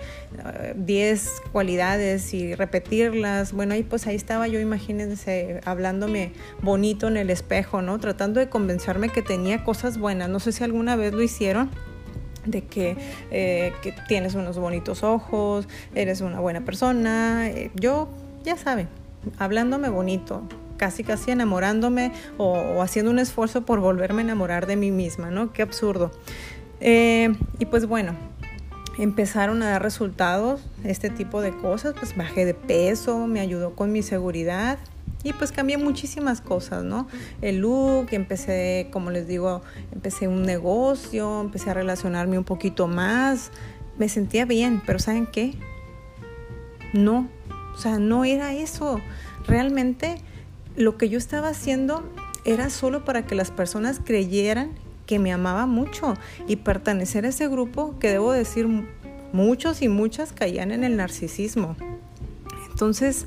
10 0.76 1.26
eh, 1.26 1.30
cualidades 1.52 2.34
y 2.34 2.56
repetirlas? 2.56 3.54
Bueno, 3.54 3.76
ahí 3.76 3.84
pues 3.84 4.08
ahí 4.08 4.16
estaba 4.16 4.48
yo, 4.48 4.60
imagínense, 4.60 5.62
hablándome 5.64 6.34
bonito 6.62 7.08
en 7.08 7.18
el 7.18 7.30
espejo, 7.30 7.82
¿no? 7.82 8.00
Tratando 8.00 8.40
de 8.40 8.50
convencerme 8.50 9.10
que 9.10 9.22
tenía 9.22 9.64
cosas 9.64 10.00
buenas. 10.00 10.28
No 10.28 10.40
sé 10.40 10.52
si 10.52 10.64
alguna 10.64 10.96
vez 10.96 11.14
lo 11.14 11.22
hicieron 11.22 11.70
de 12.46 12.64
eh, 13.32 13.74
que, 13.82 13.94
tienes 14.08 14.36
unos 14.36 14.58
bonitos 14.58 15.04
ojos, 15.04 15.68
eres 15.94 16.22
una 16.22 16.40
buena 16.40 16.62
persona. 16.62 17.50
Eh, 17.50 17.72
yo, 17.76 18.08
ya 18.44 18.58
saben, 18.58 18.88
hablándome 19.38 19.90
bonito, 19.90 20.44
casi 20.78 21.04
casi 21.04 21.32
enamorándome 21.32 22.12
o, 22.38 22.82
haciendo 22.82 23.12
un 23.12 23.20
esfuerzo 23.20 23.66
por 23.66 23.80
volverme 23.80 24.22
a 24.22 24.26
enamorar 24.26 24.68
de 24.68 24.76
mí 24.76 24.92
misma, 24.92 25.32
¿no? 25.32 25.54
Qué 25.54 25.62
absurdo. 25.62 26.12
Eh, 26.82 27.34
y 27.60 27.66
pues 27.66 27.86
bueno, 27.86 28.16
empezaron 28.98 29.64
a 29.64 29.72
dar 29.72 29.82
resultados 29.82 30.62
este 30.84 31.10
tipo 31.10 31.42
de 31.42 31.56
cosas, 31.56 31.96
pues 31.98 32.16
bajé 32.16 32.46
de 32.46 32.54
peso, 32.54 33.28
me 33.28 33.40
ayudó 33.40 33.76
con 33.76 33.92
mi 33.92 34.04
seguridad 34.04 34.78
y 35.26 35.34
pues 35.34 35.52
cambié 35.52 35.78
muchísimas 35.80 36.40
cosas, 36.40 36.84
¿no? 36.84 37.08
El 37.42 37.58
look, 37.58 38.10
empecé, 38.12 38.90
como 38.92 39.10
les 39.10 39.28
digo, 39.28 39.64
empecé 39.92 40.28
un 40.28 40.44
negocio, 40.44 41.42
empecé 41.42 41.72
a 41.72 41.74
relacionarme 41.74 42.38
un 42.38 42.44
poquito 42.44 42.88
más. 42.88 43.50
Me 43.98 44.08
sentía 44.08 44.46
bien, 44.46 44.84
pero 44.86 45.00
¿saben 45.00 45.26
qué? 45.26 45.56
No, 46.94 47.28
o 47.74 47.78
sea, 47.78 47.98
no 47.98 48.24
era 48.24 48.54
eso. 48.54 49.02
Realmente 49.48 50.22
lo 50.76 50.96
que 50.96 51.10
yo 51.10 51.18
estaba 51.18 51.50
haciendo 51.50 52.08
era 52.46 52.70
solo 52.70 53.04
para 53.04 53.26
que 53.26 53.34
las 53.34 53.50
personas 53.50 54.00
creyeran 54.06 54.74
que 55.08 55.18
me 55.18 55.34
amaba 55.34 55.66
mucho 55.66 56.14
y 56.48 56.58
pertenecer 56.58 57.26
a 57.26 57.30
ese 57.30 57.48
grupo 57.48 57.98
que 57.98 58.10
debo 58.10 58.32
decir 58.32 58.68
muchos 59.34 59.82
y 59.82 59.90
muchas 59.90 60.34
caían 60.34 60.72
en 60.72 60.84
el 60.84 60.98
narcisismo. 60.98 61.76
Entonces, 62.70 63.26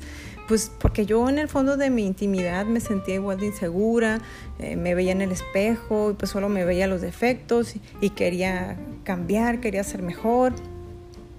pues 0.49 0.71
porque 0.79 1.05
yo 1.05 1.29
en 1.29 1.37
el 1.37 1.47
fondo 1.47 1.77
de 1.77 1.91
mi 1.91 2.07
intimidad 2.07 2.65
me 2.65 2.79
sentía 2.79 3.13
igual 3.13 3.39
de 3.39 3.45
insegura, 3.45 4.19
eh, 4.57 4.75
me 4.75 4.95
veía 4.95 5.11
en 5.11 5.21
el 5.21 5.31
espejo 5.31 6.09
y 6.09 6.13
pues 6.15 6.31
solo 6.31 6.49
me 6.49 6.65
veía 6.65 6.87
los 6.87 7.01
defectos 7.01 7.75
y, 8.01 8.09
quería 8.09 8.75
cambiar, 9.03 9.61
quería 9.61 9.83
ser 9.83 10.01
mejor. 10.01 10.53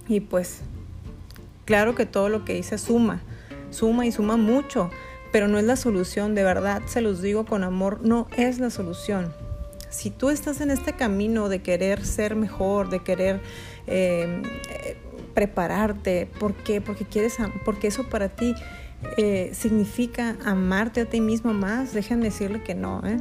Y 0.07 0.21
pues 0.21 0.61
claro 1.65 1.93
que 1.93 2.05
todo 2.05 2.29
lo 2.29 2.45
que 2.45 2.57
hice 2.57 2.77
suma, 2.77 3.21
suma 3.69 4.05
y 4.05 4.13
suma 4.13 4.37
mucho, 4.37 4.89
pero 5.33 5.49
no 5.49 5.59
es 5.59 5.65
la 5.65 5.75
solución, 5.75 6.33
de 6.33 6.45
verdad 6.45 6.81
se 6.85 7.01
los 7.01 7.21
digo 7.21 7.45
con 7.45 7.65
amor, 7.65 7.99
no 8.01 8.29
es 8.37 8.59
la 8.59 8.69
solución. 8.69 9.33
Si 9.89 10.09
tú 10.09 10.29
estás 10.29 10.61
en 10.61 10.71
este 10.71 10.93
camino 10.93 11.49
de 11.49 11.61
querer 11.61 12.05
ser 12.05 12.37
mejor, 12.37 12.89
de 12.89 12.99
querer 12.99 13.41
eh, 13.87 14.41
eh, 14.69 14.95
prepararte, 15.33 16.29
¿por 16.39 16.53
qué? 16.53 16.79
Porque 16.79 17.03
quieres, 17.03 17.35
porque 17.65 17.87
eso 17.87 18.07
para 18.09 18.29
ti 18.29 18.55
eh, 19.17 19.51
significa 19.53 20.37
amarte 20.45 21.01
a 21.01 21.05
ti 21.05 21.21
mismo 21.21 21.53
más, 21.53 21.93
déjenme 21.93 22.25
decirle 22.25 22.61
que 22.63 22.75
no, 22.75 23.01
¿eh? 23.05 23.17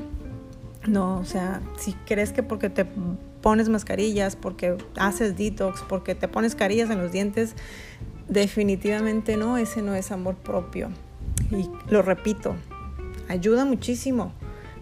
No, 0.87 1.18
o 1.18 1.25
sea, 1.25 1.60
si 1.78 1.92
crees 2.06 2.32
que 2.32 2.42
porque 2.42 2.70
te 2.70 2.87
pones 3.42 3.68
mascarillas, 3.68 4.37
porque 4.37 4.76
haces 4.96 5.37
detox, 5.37 5.82
porque 5.82 6.14
te 6.14 6.28
pones 6.28 6.54
carillas 6.54 6.90
en 6.90 6.99
los 7.02 7.12
dientes, 7.12 7.54
definitivamente 8.28 9.37
no, 9.37 9.56
ese 9.56 9.82
no 9.82 9.94
es 9.94 10.10
amor 10.10 10.37
propio. 10.37 10.90
Y 11.50 11.68
lo 11.90 12.02
repito, 12.02 12.54
ayuda 13.28 13.64
muchísimo, 13.64 14.32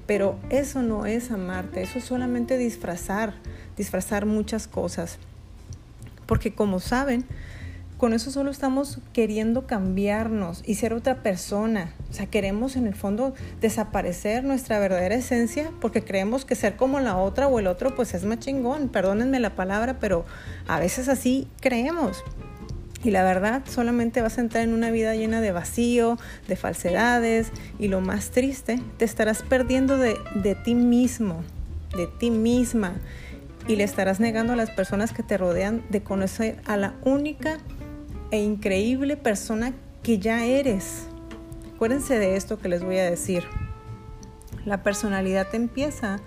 pero 0.06 0.36
eso 0.50 0.82
no 0.82 1.06
es 1.06 1.30
amarte, 1.30 1.82
eso 1.82 1.98
es 1.98 2.04
solamente 2.04 2.58
disfrazar, 2.58 3.34
disfrazar 3.76 4.26
muchas 4.26 4.68
cosas. 4.68 5.18
Porque 6.26 6.54
como 6.54 6.78
saben, 6.78 7.24
con 7.98 8.12
eso 8.12 8.30
solo 8.30 8.52
estamos 8.52 9.00
queriendo 9.12 9.66
cambiarnos 9.66 10.62
y 10.64 10.76
ser 10.76 10.94
otra 10.94 11.16
persona. 11.16 11.92
O 12.08 12.12
sea, 12.12 12.26
queremos 12.26 12.76
en 12.76 12.86
el 12.86 12.94
fondo 12.94 13.34
desaparecer 13.60 14.44
nuestra 14.44 14.78
verdadera 14.78 15.16
esencia 15.16 15.72
porque 15.80 16.04
creemos 16.04 16.44
que 16.44 16.54
ser 16.54 16.76
como 16.76 17.00
la 17.00 17.16
otra 17.16 17.48
o 17.48 17.58
el 17.58 17.66
otro 17.66 17.96
pues 17.96 18.14
es 18.14 18.24
más 18.24 18.38
chingón. 18.38 18.88
Perdónenme 18.88 19.40
la 19.40 19.56
palabra, 19.56 19.98
pero 19.98 20.24
a 20.68 20.78
veces 20.78 21.08
así 21.08 21.48
creemos. 21.60 22.22
Y 23.02 23.10
la 23.10 23.24
verdad, 23.24 23.62
solamente 23.68 24.22
vas 24.22 24.38
a 24.38 24.42
entrar 24.42 24.62
en 24.62 24.74
una 24.74 24.92
vida 24.92 25.14
llena 25.16 25.40
de 25.40 25.50
vacío, 25.50 26.18
de 26.46 26.54
falsedades 26.54 27.50
y 27.80 27.88
lo 27.88 28.00
más 28.00 28.30
triste, 28.30 28.80
te 28.96 29.04
estarás 29.04 29.42
perdiendo 29.42 29.98
de, 29.98 30.16
de 30.36 30.54
ti 30.54 30.76
mismo, 30.76 31.42
de 31.96 32.06
ti 32.06 32.30
misma. 32.30 32.94
Y 33.66 33.76
le 33.76 33.84
estarás 33.84 34.18
negando 34.18 34.52
a 34.52 34.56
las 34.56 34.70
personas 34.70 35.12
que 35.12 35.22
te 35.22 35.36
rodean 35.36 35.82
de 35.90 36.02
conocer 36.02 36.56
a 36.64 36.76
la 36.76 36.94
única 37.04 37.58
e 38.30 38.38
increíble 38.38 39.16
persona 39.16 39.72
que 40.02 40.18
ya 40.18 40.44
eres. 40.44 41.06
Acuérdense 41.74 42.18
de 42.18 42.36
esto 42.36 42.58
que 42.58 42.68
les 42.68 42.82
voy 42.82 42.98
a 42.98 43.10
decir. 43.10 43.44
La 44.64 44.82
personalidad 44.82 45.54
empieza 45.54 46.20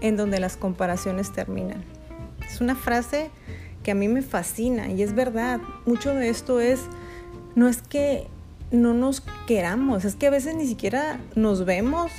en 0.00 0.16
donde 0.16 0.40
las 0.40 0.56
comparaciones 0.56 1.32
terminan. 1.32 1.84
Es 2.48 2.60
una 2.60 2.74
frase 2.74 3.30
que 3.82 3.92
a 3.92 3.94
mí 3.94 4.08
me 4.08 4.22
fascina 4.22 4.88
y 4.88 5.02
es 5.02 5.14
verdad. 5.14 5.60
Mucho 5.84 6.14
de 6.14 6.28
esto 6.28 6.60
es, 6.60 6.80
no 7.54 7.68
es 7.68 7.82
que 7.82 8.26
no 8.70 8.94
nos 8.94 9.22
queramos, 9.46 10.04
es 10.04 10.16
que 10.16 10.26
a 10.26 10.30
veces 10.30 10.56
ni 10.56 10.66
siquiera 10.66 11.20
nos 11.34 11.64
vemos 11.64 12.10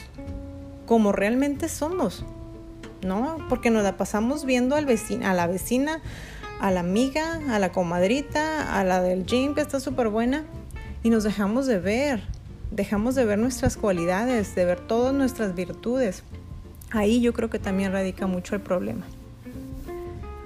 como 0.85 1.11
realmente 1.11 1.67
somos, 1.67 2.23
¿no? 3.01 3.37
Porque 3.49 3.69
nos 3.69 3.83
la 3.83 3.97
pasamos 3.97 4.45
viendo 4.45 4.75
al 4.75 4.85
vecino, 4.85 5.27
a 5.27 5.33
la 5.33 5.47
vecina 5.47 5.99
a 6.59 6.71
la 6.71 6.79
amiga, 6.79 7.39
a 7.49 7.59
la 7.59 7.71
comadrita, 7.71 8.79
a 8.79 8.83
la 8.83 9.01
del 9.01 9.25
gym 9.25 9.53
que 9.53 9.61
está 9.61 9.79
súper 9.79 10.09
buena 10.09 10.45
y 11.03 11.09
nos 11.09 11.23
dejamos 11.23 11.67
de 11.67 11.79
ver, 11.79 12.23
dejamos 12.71 13.15
de 13.15 13.25
ver 13.25 13.37
nuestras 13.37 13.77
cualidades, 13.77 14.55
de 14.55 14.65
ver 14.65 14.79
todas 14.79 15.13
nuestras 15.13 15.55
virtudes. 15.55 16.23
Ahí 16.91 17.21
yo 17.21 17.33
creo 17.33 17.49
que 17.49 17.59
también 17.59 17.91
radica 17.91 18.27
mucho 18.27 18.55
el 18.55 18.61
problema. 18.61 19.05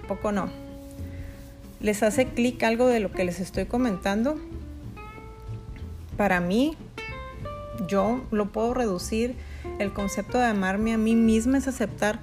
Poco 0.08 0.32
no. 0.32 0.50
¿Les 1.80 2.04
hace 2.04 2.28
clic 2.28 2.62
algo 2.64 2.88
de 2.88 3.00
lo 3.00 3.12
que 3.12 3.24
les 3.24 3.40
estoy 3.40 3.66
comentando? 3.66 4.38
Para 6.18 6.40
mí, 6.40 6.76
yo 7.88 8.22
lo 8.32 8.52
puedo 8.52 8.74
reducir. 8.74 9.36
El 9.80 9.94
concepto 9.94 10.38
de 10.38 10.46
amarme 10.46 10.94
a 10.94 10.98
mí 10.98 11.16
misma 11.16 11.58
es 11.58 11.68
aceptar 11.68 12.20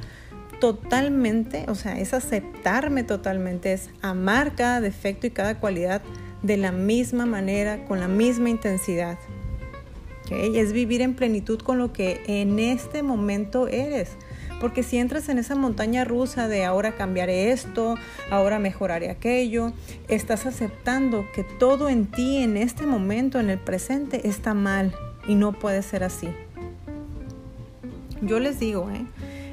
totalmente, 0.61 1.65
o 1.69 1.75
sea, 1.75 1.99
es 1.99 2.15
aceptarme 2.15 3.05
totalmente, 3.05 3.73
es 3.73 3.91
amar 4.03 4.55
cada 4.55 4.81
defecto 4.81 5.27
y 5.27 5.31
cada 5.31 5.61
cualidad 5.61 6.03
de 6.43 6.57
la 6.57 6.73
misma 6.73 7.27
manera, 7.27 7.85
con 7.85 8.01
la 8.01 8.09
misma 8.09 8.51
intensidad. 8.51 9.19
Es 10.31 10.73
vivir 10.73 11.01
en 11.01 11.15
plenitud 11.15 11.61
con 11.61 11.79
lo 11.79 11.93
que 11.93 12.23
en 12.27 12.59
este 12.59 13.03
momento 13.03 13.67
eres. 13.69 14.11
Porque 14.61 14.83
si 14.83 14.99
entras 14.99 15.29
en 15.29 15.39
esa 15.39 15.55
montaña 15.55 16.05
rusa 16.05 16.49
de 16.49 16.65
ahora 16.65 16.97
cambiaré 16.97 17.53
esto, 17.53 17.95
ahora 18.29 18.59
mejoraré 18.59 19.09
aquello, 19.09 19.73
estás 20.09 20.47
aceptando 20.47 21.25
que 21.33 21.45
todo 21.45 21.89
en 21.89 22.07
ti 22.07 22.39
en 22.39 22.57
este 22.57 22.85
momento, 22.85 23.39
en 23.39 23.51
el 23.51 23.59
presente, 23.59 24.29
está 24.29 24.55
mal 24.55 24.95
y 25.29 25.37
no 25.37 25.53
puede 25.53 25.83
ser 25.83 26.03
así. 26.03 26.29
Yo 28.21 28.41
les 28.41 28.59
digo, 28.59 28.91
¿eh? 28.91 29.07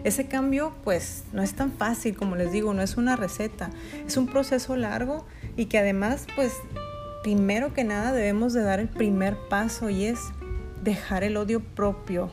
Ese 0.05 0.27
cambio 0.27 0.71
pues 0.83 1.23
no 1.33 1.41
es 1.41 1.55
tan 1.55 1.71
fácil, 1.71 2.15
como 2.15 2.35
les 2.35 2.51
digo, 2.51 2.75
no 2.75 2.83
es 2.83 2.95
una 2.95 3.15
receta, 3.15 3.71
es 4.05 4.17
un 4.17 4.27
proceso 4.27 4.75
largo 4.75 5.25
y 5.57 5.65
que 5.65 5.79
además 5.79 6.27
pues 6.35 6.53
primero 7.23 7.73
que 7.73 7.83
nada 7.83 8.13
debemos 8.13 8.53
de 8.53 8.61
dar 8.61 8.79
el 8.79 8.87
primer 8.87 9.35
paso 9.49 9.89
y 9.89 10.05
es 10.05 10.19
dejar 10.83 11.23
el 11.23 11.37
odio 11.37 11.59
propio, 11.59 12.29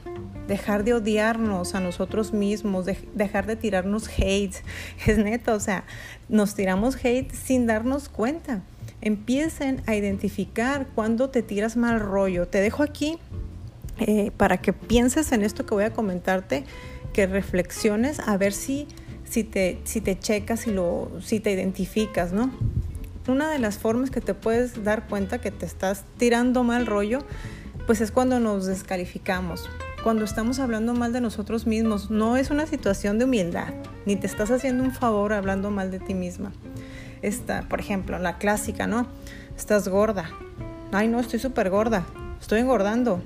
dejar 0.46 0.84
de 0.84 0.92
odiarnos 0.92 1.74
a 1.74 1.80
nosotros 1.80 2.34
mismos, 2.34 2.84
dejar 3.14 3.46
de 3.46 3.56
tirarnos 3.56 4.06
hate. 4.18 4.56
Es 5.06 5.16
neto, 5.16 5.54
o 5.54 5.60
sea, 5.60 5.84
nos 6.28 6.54
tiramos 6.54 7.02
hate 7.02 7.32
sin 7.32 7.66
darnos 7.66 8.10
cuenta. 8.10 8.60
Empiecen 9.00 9.82
a 9.86 9.94
identificar 9.94 10.88
cuando 10.94 11.30
te 11.30 11.42
tiras 11.42 11.78
mal 11.78 12.00
rollo. 12.00 12.46
Te 12.48 12.60
dejo 12.60 12.82
aquí 12.82 13.18
eh, 13.98 14.30
para 14.36 14.58
que 14.58 14.74
pienses 14.74 15.32
en 15.32 15.42
esto 15.42 15.64
que 15.64 15.74
voy 15.74 15.84
a 15.84 15.92
comentarte 15.94 16.64
que 17.12 17.26
reflexiones 17.26 18.20
a 18.20 18.36
ver 18.36 18.52
si, 18.52 18.88
si, 19.24 19.44
te, 19.44 19.78
si 19.84 20.00
te 20.00 20.18
checas, 20.18 20.60
si, 20.60 20.70
lo, 20.70 21.10
si 21.20 21.40
te 21.40 21.52
identificas, 21.52 22.32
¿no? 22.32 22.50
una 23.30 23.50
de 23.50 23.58
las 23.58 23.78
formas 23.78 24.10
que 24.10 24.20
te 24.20 24.34
puedes 24.34 24.82
dar 24.82 25.06
cuenta 25.06 25.38
que 25.38 25.50
te 25.50 25.66
estás 25.66 26.04
tirando 26.16 26.64
mal 26.64 26.86
rollo, 26.86 27.20
pues 27.86 28.00
es 28.00 28.10
cuando 28.10 28.40
nos 28.40 28.66
descalificamos, 28.66 29.68
cuando 30.02 30.24
estamos 30.24 30.58
hablando 30.58 30.94
mal 30.94 31.12
de 31.12 31.20
nosotros 31.20 31.66
mismos. 31.66 32.10
No 32.10 32.36
es 32.36 32.50
una 32.50 32.66
situación 32.66 33.18
de 33.18 33.24
humildad, 33.24 33.74
ni 34.06 34.16
te 34.16 34.26
estás 34.26 34.50
haciendo 34.50 34.82
un 34.82 34.92
favor 34.92 35.32
hablando 35.32 35.70
mal 35.70 35.90
de 35.90 36.00
ti 36.00 36.14
misma. 36.14 36.52
Esta, 37.22 37.62
por 37.68 37.78
ejemplo, 37.78 38.18
la 38.18 38.38
clásica, 38.38 38.86
¿no? 38.86 39.06
Estás 39.56 39.86
gorda. 39.86 40.30
Ay, 40.90 41.06
no, 41.06 41.20
estoy 41.20 41.38
súper 41.38 41.70
gorda. 41.70 42.04
Estoy 42.40 42.60
engordando. 42.60 43.22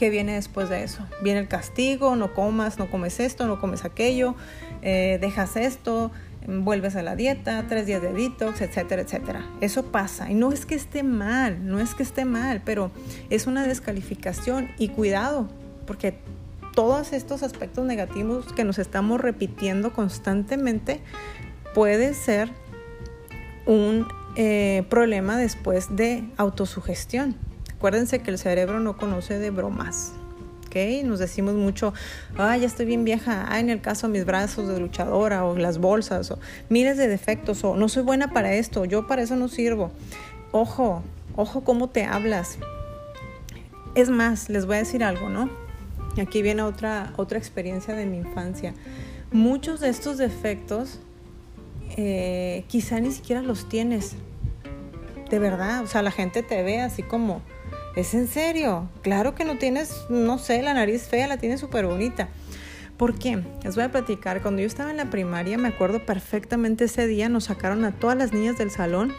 ¿Qué 0.00 0.08
viene 0.08 0.32
después 0.32 0.70
de 0.70 0.82
eso? 0.82 1.06
Viene 1.22 1.40
el 1.40 1.46
castigo, 1.46 2.16
no 2.16 2.32
comas, 2.32 2.78
no 2.78 2.90
comes 2.90 3.20
esto, 3.20 3.46
no 3.46 3.60
comes 3.60 3.84
aquello, 3.84 4.34
eh, 4.80 5.18
dejas 5.20 5.56
esto, 5.56 6.10
vuelves 6.46 6.96
a 6.96 7.02
la 7.02 7.16
dieta, 7.16 7.66
tres 7.68 7.84
días 7.84 8.00
de 8.00 8.10
detox, 8.14 8.62
etcétera, 8.62 9.02
etcétera. 9.02 9.44
Eso 9.60 9.92
pasa. 9.92 10.30
Y 10.30 10.34
no 10.34 10.52
es 10.52 10.64
que 10.64 10.74
esté 10.74 11.02
mal, 11.02 11.66
no 11.68 11.80
es 11.80 11.94
que 11.94 12.02
esté 12.02 12.24
mal, 12.24 12.62
pero 12.64 12.90
es 13.28 13.46
una 13.46 13.66
descalificación. 13.66 14.70
Y 14.78 14.88
cuidado, 14.88 15.48
porque 15.86 16.14
todos 16.74 17.12
estos 17.12 17.42
aspectos 17.42 17.84
negativos 17.84 18.54
que 18.54 18.64
nos 18.64 18.78
estamos 18.78 19.20
repitiendo 19.20 19.92
constantemente 19.92 21.02
puede 21.74 22.14
ser 22.14 22.48
un 23.66 24.08
eh, 24.36 24.82
problema 24.88 25.36
después 25.36 25.94
de 25.94 26.24
autosugestión. 26.38 27.49
Acuérdense 27.80 28.18
que 28.18 28.30
el 28.30 28.36
cerebro 28.36 28.78
no 28.78 28.98
conoce 28.98 29.38
de 29.38 29.48
bromas. 29.48 30.12
Nos 31.04 31.18
decimos 31.18 31.54
mucho, 31.54 31.94
ah, 32.36 32.56
ya 32.56 32.66
estoy 32.66 32.86
bien 32.86 33.04
vieja, 33.04 33.46
ah, 33.48 33.58
en 33.58 33.70
el 33.70 33.80
caso 33.80 34.06
mis 34.08 34.24
brazos 34.24 34.68
de 34.68 34.78
luchadora 34.78 35.44
o 35.44 35.56
las 35.56 35.78
bolsas 35.78 36.30
o 36.30 36.38
miles 36.68 36.96
de 36.96 37.08
defectos 37.08 37.64
o 37.64 37.74
no 37.74 37.88
soy 37.88 38.04
buena 38.04 38.32
para 38.32 38.52
esto, 38.52 38.84
yo 38.84 39.06
para 39.08 39.22
eso 39.22 39.34
no 39.34 39.48
sirvo. 39.48 39.90
Ojo, 40.52 41.02
ojo 41.34 41.64
cómo 41.64 41.88
te 41.88 42.04
hablas. 42.04 42.58
Es 43.96 44.10
más, 44.10 44.48
les 44.48 44.64
voy 44.66 44.76
a 44.76 44.78
decir 44.80 45.02
algo, 45.02 45.28
¿no? 45.28 45.50
Aquí 46.22 46.40
viene 46.40 46.62
otra, 46.62 47.12
otra 47.16 47.38
experiencia 47.38 47.94
de 47.94 48.06
mi 48.06 48.18
infancia. 48.18 48.72
Muchos 49.32 49.80
de 49.80 49.88
estos 49.88 50.18
defectos 50.18 51.00
eh, 51.96 52.64
quizá 52.68 53.00
ni 53.00 53.10
siquiera 53.10 53.42
los 53.42 53.68
tienes. 53.68 54.14
De 55.30 55.38
verdad, 55.38 55.82
o 55.82 55.86
sea, 55.88 56.02
la 56.02 56.10
gente 56.12 56.44
te 56.44 56.62
ve 56.62 56.80
así 56.80 57.02
como, 57.02 57.42
¿Es 57.96 58.14
en 58.14 58.28
serio? 58.28 58.88
Claro 59.02 59.34
que 59.34 59.44
no 59.44 59.58
tienes, 59.58 60.06
no 60.08 60.38
sé, 60.38 60.62
la 60.62 60.74
nariz 60.74 61.08
fea, 61.08 61.26
la 61.26 61.38
tienes 61.38 61.58
súper 61.58 61.86
bonita. 61.86 62.28
¿Por 62.96 63.18
qué? 63.18 63.42
Les 63.64 63.74
voy 63.74 63.84
a 63.84 63.90
platicar. 63.90 64.42
Cuando 64.42 64.60
yo 64.60 64.66
estaba 64.68 64.90
en 64.90 64.98
la 64.98 65.10
primaria, 65.10 65.58
me 65.58 65.68
acuerdo 65.68 66.06
perfectamente 66.06 66.84
ese 66.84 67.06
día, 67.08 67.28
nos 67.28 67.44
sacaron 67.44 67.84
a 67.84 67.92
todas 67.92 68.16
las 68.16 68.32
niñas 68.32 68.58
del 68.58 68.70
salón. 68.70 69.12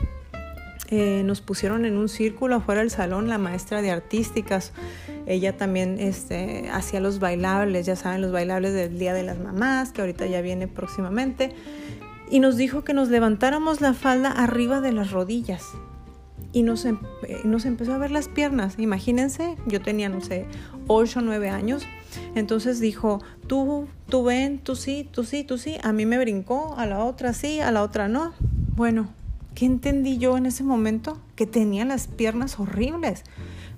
Eh, 0.89 1.21
nos 1.25 1.41
pusieron 1.41 1.83
en 1.85 1.97
un 1.97 2.07
círculo 2.07 2.55
afuera 2.55 2.79
del 2.81 2.91
salón, 2.91 3.27
la 3.27 3.37
maestra 3.37 3.81
de 3.81 3.91
artísticas. 3.91 4.71
Ella 5.25 5.57
también 5.57 5.99
este, 5.99 6.69
hacía 6.71 7.01
los 7.01 7.19
bailables, 7.19 7.85
ya 7.85 7.97
saben, 7.97 8.21
los 8.21 8.31
bailables 8.31 8.73
del 8.73 8.97
Día 8.97 9.13
de 9.13 9.23
las 9.23 9.37
Mamás, 9.37 9.91
que 9.91 10.01
ahorita 10.01 10.27
ya 10.27 10.41
viene 10.41 10.69
próximamente. 10.69 11.53
Y 12.29 12.39
nos 12.39 12.55
dijo 12.55 12.85
que 12.85 12.93
nos 12.93 13.09
levantáramos 13.09 13.81
la 13.81 13.93
falda 13.93 14.31
arriba 14.31 14.79
de 14.79 14.93
las 14.93 15.11
rodillas 15.11 15.65
y 16.53 16.63
nos, 16.63 16.85
em, 16.85 16.97
eh, 17.27 17.41
nos 17.43 17.65
empezó 17.65 17.93
a 17.93 17.97
ver 17.97 18.11
las 18.11 18.27
piernas. 18.27 18.75
Imagínense, 18.77 19.55
yo 19.65 19.81
tenía, 19.81 20.09
no 20.09 20.21
sé, 20.21 20.45
8 20.87 21.19
o 21.19 21.21
9 21.21 21.49
años. 21.49 21.83
Entonces 22.35 22.79
dijo, 22.79 23.21
tú, 23.47 23.87
tú 24.09 24.23
ven, 24.23 24.59
tú 24.59 24.75
sí, 24.75 25.07
tú 25.09 25.23
sí, 25.23 25.43
tú 25.43 25.57
sí. 25.57 25.77
A 25.83 25.93
mí 25.93 26.05
me 26.05 26.17
brincó, 26.17 26.75
a 26.77 26.85
la 26.85 27.03
otra 27.03 27.33
sí, 27.33 27.59
a 27.59 27.71
la 27.71 27.83
otra 27.83 28.07
no. 28.07 28.33
Bueno, 28.75 29.09
¿qué 29.55 29.65
entendí 29.65 30.17
yo 30.17 30.37
en 30.37 30.45
ese 30.45 30.63
momento? 30.63 31.19
Que 31.35 31.45
tenía 31.45 31.85
las 31.85 32.07
piernas 32.07 32.59
horribles. 32.59 33.23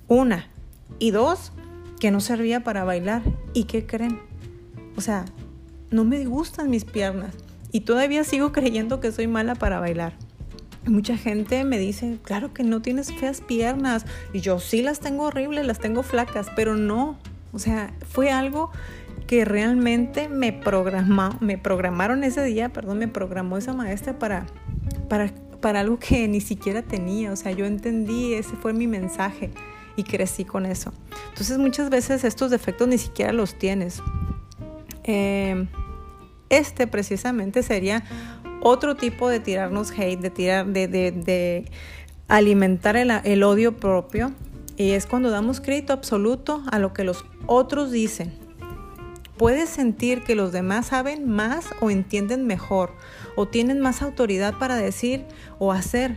Una. 0.08 0.48
Y 0.98 1.10
dos, 1.10 1.52
que 2.00 2.10
no 2.10 2.20
servía 2.20 2.64
para 2.64 2.84
bailar. 2.84 3.22
¿Y 3.52 3.64
qué 3.64 3.86
creen? 3.86 4.18
O 4.96 5.00
sea, 5.00 5.24
no 5.90 6.04
me 6.04 6.24
gustan 6.24 6.70
mis 6.70 6.84
piernas. 6.84 7.34
Y 7.70 7.80
todavía 7.80 8.24
sigo 8.24 8.52
creyendo 8.52 9.00
que 9.00 9.12
soy 9.12 9.28
mala 9.28 9.54
para 9.54 9.78
bailar. 9.78 10.14
Mucha 10.86 11.16
gente 11.16 11.64
me 11.64 11.78
dice, 11.78 12.18
claro 12.22 12.52
que 12.52 12.62
no 12.62 12.82
tienes 12.82 13.12
feas 13.12 13.40
piernas. 13.40 14.04
Y 14.32 14.40
yo 14.40 14.58
sí 14.58 14.82
las 14.82 15.00
tengo 15.00 15.24
horribles, 15.24 15.66
las 15.66 15.78
tengo 15.78 16.02
flacas, 16.02 16.48
pero 16.54 16.76
no. 16.76 17.18
O 17.52 17.58
sea, 17.58 17.92
fue 18.06 18.30
algo 18.30 18.70
que 19.26 19.44
realmente 19.44 20.28
me, 20.28 20.52
programó, 20.52 21.30
me 21.40 21.56
programaron 21.56 22.24
ese 22.24 22.44
día, 22.44 22.72
perdón, 22.72 22.98
me 22.98 23.08
programó 23.08 23.56
esa 23.56 23.72
maestra 23.72 24.18
para, 24.18 24.46
para, 25.08 25.32
para 25.60 25.80
algo 25.80 25.98
que 25.98 26.28
ni 26.28 26.40
siquiera 26.40 26.82
tenía. 26.82 27.32
O 27.32 27.36
sea, 27.36 27.52
yo 27.52 27.64
entendí, 27.64 28.34
ese 28.34 28.54
fue 28.56 28.72
mi 28.72 28.86
mensaje 28.86 29.50
y 29.96 30.02
crecí 30.02 30.44
con 30.44 30.66
eso. 30.66 30.92
Entonces 31.30 31.58
muchas 31.58 31.88
veces 31.90 32.24
estos 32.24 32.50
defectos 32.50 32.88
ni 32.88 32.98
siquiera 32.98 33.32
los 33.32 33.58
tienes. 33.58 34.02
Eh, 35.04 35.66
este 36.50 36.86
precisamente 36.86 37.62
sería 37.62 38.04
otro 38.64 38.96
tipo 38.96 39.28
de 39.28 39.38
tirarnos 39.38 39.92
hate, 39.92 40.20
de, 40.20 40.30
tirar, 40.30 40.66
de, 40.66 41.70
alimentar 42.26 42.96
el, 42.96 43.12
el 43.22 43.42
odio 43.44 43.76
propio. 43.76 44.32
Y 44.76 44.90
es 44.90 45.06
cuando 45.06 45.30
damos 45.30 45.60
crédito 45.60 45.92
absoluto 45.92 46.62
a 46.72 46.80
lo 46.80 46.92
que 46.92 47.04
los 47.04 47.24
otros 47.46 47.92
dicen. 47.92 48.32
Puedes 49.36 49.68
sentir 49.68 50.22
que 50.24 50.34
los 50.34 50.50
demás 50.50 50.86
saben 50.86 51.28
más 51.28 51.66
o 51.80 51.90
entienden 51.90 52.46
mejor 52.46 52.92
o 53.36 53.46
tienen 53.46 53.80
más 53.80 54.00
autoridad 54.00 54.54
para 54.58 54.76
decir 54.76 55.24
o 55.58 55.70
hacer. 55.70 56.16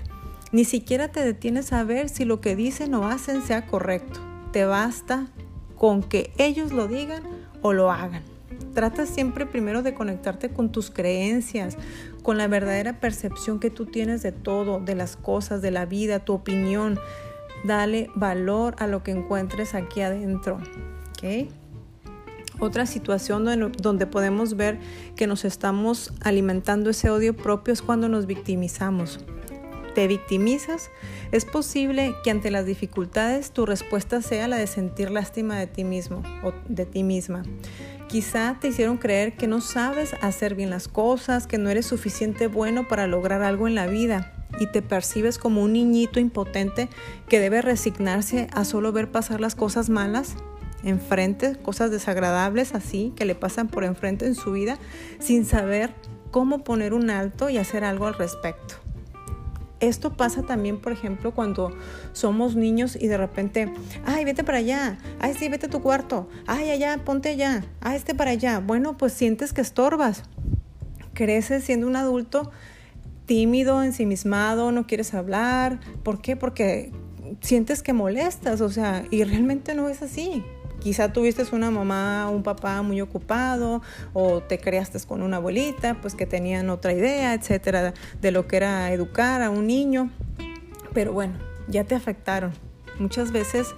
Ni 0.52 0.64
siquiera 0.64 1.10
te 1.10 1.26
detienes 1.26 1.74
a 1.74 1.84
ver 1.84 2.10
si 2.10 2.24
lo 2.24 2.40
que 2.40 2.56
dicen 2.56 2.94
o 2.94 3.08
hacen 3.08 3.42
sea 3.42 3.68
correcto. 3.68 4.22
Te 4.54 4.66
basta 4.66 5.28
con 5.76 6.02
que 6.02 6.32
ellos 6.38 6.72
lo 6.72 6.88
digan 6.88 7.24
o 7.62 7.74
lo 7.74 7.92
hagan. 7.92 8.37
Trata 8.78 9.08
siempre 9.08 9.48
primero 9.48 9.82
de 9.82 9.96
conectarte 9.96 10.52
con 10.52 10.72
tus 10.72 10.92
creencias, 10.92 11.76
con 12.22 12.38
la 12.38 12.48
verdadera 12.48 13.00
percepción 13.00 13.60
que 13.60 13.72
tú 13.72 13.88
tienes 13.88 14.22
de 14.22 14.32
todo, 14.32 14.80
de 14.80 14.94
las 14.94 15.16
cosas, 15.16 15.64
de 15.64 15.72
la 15.72 15.88
vida, 15.88 16.20
tu 16.20 16.34
opinión. 16.34 17.00
Dale 17.64 18.12
valor 18.14 18.76
a 18.78 18.86
lo 18.86 19.02
que 19.02 19.10
encuentres 19.10 19.74
aquí 19.74 20.02
adentro. 20.02 20.60
Otra 22.60 22.86
situación 22.86 23.72
donde 23.80 24.06
podemos 24.06 24.56
ver 24.56 24.78
que 25.16 25.26
nos 25.26 25.44
estamos 25.44 26.14
alimentando 26.22 26.92
ese 26.92 27.10
odio 27.10 27.36
propio 27.36 27.74
es 27.74 27.82
cuando 27.82 28.10
nos 28.10 28.28
victimizamos. 28.28 29.26
¿Te 29.96 30.06
victimizas? 30.06 30.92
Es 31.32 31.46
posible 31.46 32.14
que 32.24 32.30
ante 32.30 32.52
las 32.52 32.68
dificultades 32.68 33.50
tu 33.50 33.66
respuesta 33.66 34.22
sea 34.22 34.48
la 34.48 34.58
de 34.58 34.68
sentir 34.68 35.10
lástima 35.10 35.58
de 35.58 35.66
ti 35.66 35.84
mismo 35.84 36.22
o 36.44 36.54
de 36.70 36.86
ti 36.86 37.02
misma. 37.02 37.42
Quizá 38.08 38.58
te 38.60 38.70
hicieron 38.70 38.98
creer 38.98 39.36
que 39.36 39.48
no 39.48 39.60
sabes 39.60 40.16
hacer 40.22 40.56
bien 40.56 40.70
las 40.70 40.88
cosas, 40.88 41.46
que 41.46 41.58
no 41.58 41.70
eres 41.70 41.86
suficiente 41.86 42.48
bueno 42.48 42.88
para 42.88 43.06
lograr 43.06 43.42
algo 43.42 43.68
en 43.68 43.76
la 43.76 43.88
vida 43.88 44.34
y 44.60 44.68
te 44.68 44.82
percibes 44.82 45.38
como 45.38 45.62
un 45.62 45.74
niñito 45.74 46.20
impotente 46.20 46.90
que 47.28 47.40
debe 47.40 47.62
resignarse 47.62 48.48
a 48.54 48.64
solo 48.64 48.94
ver 48.94 49.12
pasar 49.12 49.42
las 49.42 49.56
cosas 49.56 49.90
malas 49.90 50.36
enfrente, 50.84 51.58
cosas 51.58 51.92
desagradables 51.92 52.74
así 52.74 53.14
que 53.16 53.26
le 53.26 53.36
pasan 53.36 53.68
por 53.68 53.84
enfrente 53.84 54.26
en 54.26 54.36
su 54.36 54.52
vida 54.52 54.78
sin 55.20 55.46
saber 55.46 55.94
cómo 56.32 56.64
poner 56.64 56.94
un 56.94 57.10
alto 57.10 57.50
y 57.50 57.58
hacer 57.58 57.84
algo 57.84 58.08
al 58.08 58.14
respecto. 58.14 58.87
Esto 59.80 60.14
pasa 60.14 60.42
también, 60.42 60.82
por 60.82 60.92
ejemplo, 60.92 61.34
cuando 61.34 61.72
somos 62.14 62.56
niños 62.56 62.98
y 63.00 63.08
de 63.08 63.18
repente, 63.18 63.72
ay, 64.06 64.26
vete 64.26 64.44
para 64.44 64.58
allá, 64.58 64.98
ay, 65.20 65.36
sí, 65.36 65.50
vete 65.50 65.68
a 65.68 65.70
tu 65.70 65.82
cuarto, 65.82 66.28
ay, 66.48 66.72
allá, 66.72 66.98
ponte 67.06 67.30
allá, 67.30 67.64
ay, 67.82 67.98
este 67.98 68.16
para 68.16 68.32
allá. 68.32 68.60
Bueno, 68.60 68.98
pues 68.98 69.14
sientes 69.14 69.54
que 69.54 69.62
estorbas. 69.62 70.24
Creces 71.14 71.64
siendo 71.64 71.88
un 71.88 71.96
adulto 71.96 72.52
tímido, 73.28 73.84
ensimismado, 73.84 74.72
no 74.72 74.88
quieres 74.88 75.14
hablar. 75.14 75.80
¿Por 76.04 76.22
qué? 76.22 76.36
Porque 76.36 76.92
sientes 77.42 77.84
que 77.84 77.94
molestas, 77.94 78.62
o 78.62 78.70
sea, 78.70 79.04
y 79.12 79.24
realmente 79.24 79.76
no 79.76 79.90
es 79.90 80.02
así. 80.02 80.44
Quizá 80.88 81.12
tuviste 81.12 81.44
una 81.52 81.70
mamá 81.70 82.30
un 82.30 82.44
papá 82.44 82.82
muy 82.82 83.02
ocupado 83.02 83.82
o 84.14 84.40
te 84.40 84.58
criaste 84.58 84.98
con 85.06 85.22
una 85.22 85.36
abuelita, 85.36 85.96
pues 85.96 86.16
que 86.16 86.26
tenían 86.26 86.70
otra 86.70 86.94
idea, 86.94 87.34
etcétera, 87.34 87.94
de 88.22 88.32
lo 88.32 88.48
que 88.48 88.56
era 88.56 88.90
educar 88.94 89.42
a 89.42 89.50
un 89.50 89.68
niño. 89.68 90.10
Pero 90.94 91.12
bueno, 91.12 91.34
ya 91.68 91.84
te 91.84 91.94
afectaron. 91.94 92.54
Muchas 93.00 93.34
veces 93.34 93.76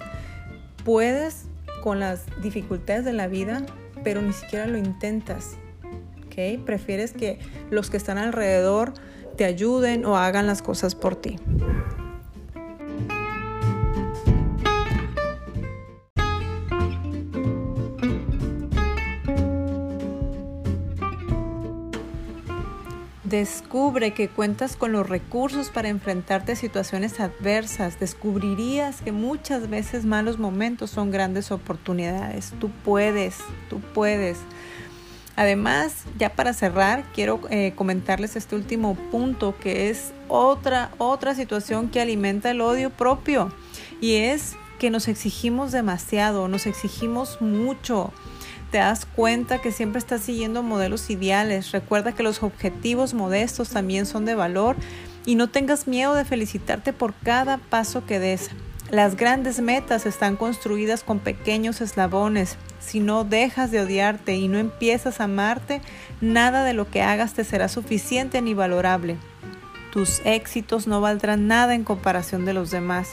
puedes 0.84 1.46
con 1.82 1.98
las 1.98 2.26
dificultades 2.42 3.04
de 3.04 3.12
la 3.12 3.26
vida, 3.26 3.66
pero 4.04 4.22
ni 4.22 4.32
siquiera 4.32 4.68
lo 4.68 4.78
intentas. 4.78 5.56
¿ok? 6.26 6.64
Prefieres 6.64 7.12
que 7.12 7.40
los 7.70 7.90
que 7.90 7.96
están 7.96 8.18
alrededor 8.18 8.94
te 9.36 9.46
ayuden 9.46 10.04
o 10.04 10.16
hagan 10.16 10.46
las 10.46 10.62
cosas 10.62 10.94
por 10.94 11.16
ti. 11.16 11.40
Descubre 23.30 24.12
que 24.12 24.28
cuentas 24.28 24.74
con 24.74 24.90
los 24.90 25.08
recursos 25.08 25.70
para 25.70 25.88
enfrentarte 25.88 26.50
a 26.50 26.56
situaciones 26.56 27.20
adversas. 27.20 28.00
Descubrirías 28.00 29.02
que 29.02 29.12
muchas 29.12 29.70
veces 29.70 30.04
malos 30.04 30.40
momentos 30.40 30.90
son 30.90 31.12
grandes 31.12 31.52
oportunidades. 31.52 32.52
Tú 32.58 32.72
puedes, 32.84 33.38
tú 33.68 33.80
puedes. 33.94 34.38
Además, 35.36 36.06
ya 36.18 36.34
para 36.34 36.52
cerrar, 36.52 37.04
quiero 37.14 37.40
eh, 37.50 37.72
comentarles 37.76 38.34
este 38.34 38.56
último 38.56 38.96
punto 39.12 39.54
que 39.60 39.90
es 39.90 40.12
otra, 40.26 40.90
otra 40.98 41.36
situación 41.36 41.88
que 41.88 42.00
alimenta 42.00 42.50
el 42.50 42.60
odio 42.60 42.90
propio 42.90 43.54
y 44.00 44.16
es 44.16 44.56
que 44.80 44.90
nos 44.90 45.06
exigimos 45.06 45.70
demasiado, 45.70 46.48
nos 46.48 46.66
exigimos 46.66 47.40
mucho 47.40 48.12
te 48.70 48.78
das 48.78 49.06
cuenta 49.06 49.60
que 49.60 49.72
siempre 49.72 49.98
estás 49.98 50.22
siguiendo 50.22 50.62
modelos 50.62 51.10
ideales. 51.10 51.72
Recuerda 51.72 52.12
que 52.12 52.22
los 52.22 52.42
objetivos 52.42 53.14
modestos 53.14 53.70
también 53.70 54.06
son 54.06 54.24
de 54.24 54.34
valor 54.34 54.76
y 55.26 55.34
no 55.34 55.48
tengas 55.48 55.86
miedo 55.86 56.14
de 56.14 56.24
felicitarte 56.24 56.92
por 56.92 57.14
cada 57.14 57.58
paso 57.58 58.06
que 58.06 58.18
des. 58.18 58.50
Las 58.90 59.16
grandes 59.16 59.60
metas 59.60 60.04
están 60.04 60.36
construidas 60.36 61.04
con 61.04 61.20
pequeños 61.20 61.80
eslabones. 61.80 62.56
Si 62.80 62.98
no 62.98 63.24
dejas 63.24 63.70
de 63.70 63.80
odiarte 63.80 64.34
y 64.34 64.48
no 64.48 64.58
empiezas 64.58 65.20
a 65.20 65.24
amarte, 65.24 65.80
nada 66.20 66.64
de 66.64 66.74
lo 66.74 66.90
que 66.90 67.02
hagas 67.02 67.34
te 67.34 67.44
será 67.44 67.68
suficiente 67.68 68.42
ni 68.42 68.54
valorable. 68.54 69.16
Tus 69.92 70.20
éxitos 70.24 70.86
no 70.86 71.00
valdrán 71.00 71.46
nada 71.46 71.74
en 71.74 71.84
comparación 71.84 72.44
de 72.44 72.54
los 72.54 72.70
demás. 72.70 73.10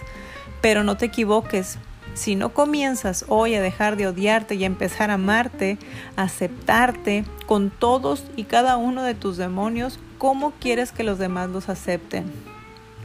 Pero 0.62 0.84
no 0.84 0.98
te 0.98 1.06
equivoques, 1.06 1.78
si 2.13 2.36
no 2.36 2.54
comienzas 2.54 3.26
hoy 3.28 3.56
a 3.56 3.62
dejar 3.62 3.98
de 3.98 4.08
odiarte 4.08 4.56
y 4.56 4.63
a 4.63 4.67
empezar 4.67 5.12
a 5.12 5.15
amarte, 5.15 5.78
a 6.15 6.24
aceptarte 6.24 7.26
con 7.46 7.70
todos 7.70 8.24
y 8.36 8.46
cada 8.46 8.78
uno 8.78 9.04
de 9.04 9.13
tus 9.13 9.38
demonios, 9.38 10.00
¿cómo 10.17 10.52
quieres 10.60 10.91
que 10.91 11.04
los 11.04 11.20
demás 11.20 11.50
los 11.50 11.70
acepten? 11.70 12.32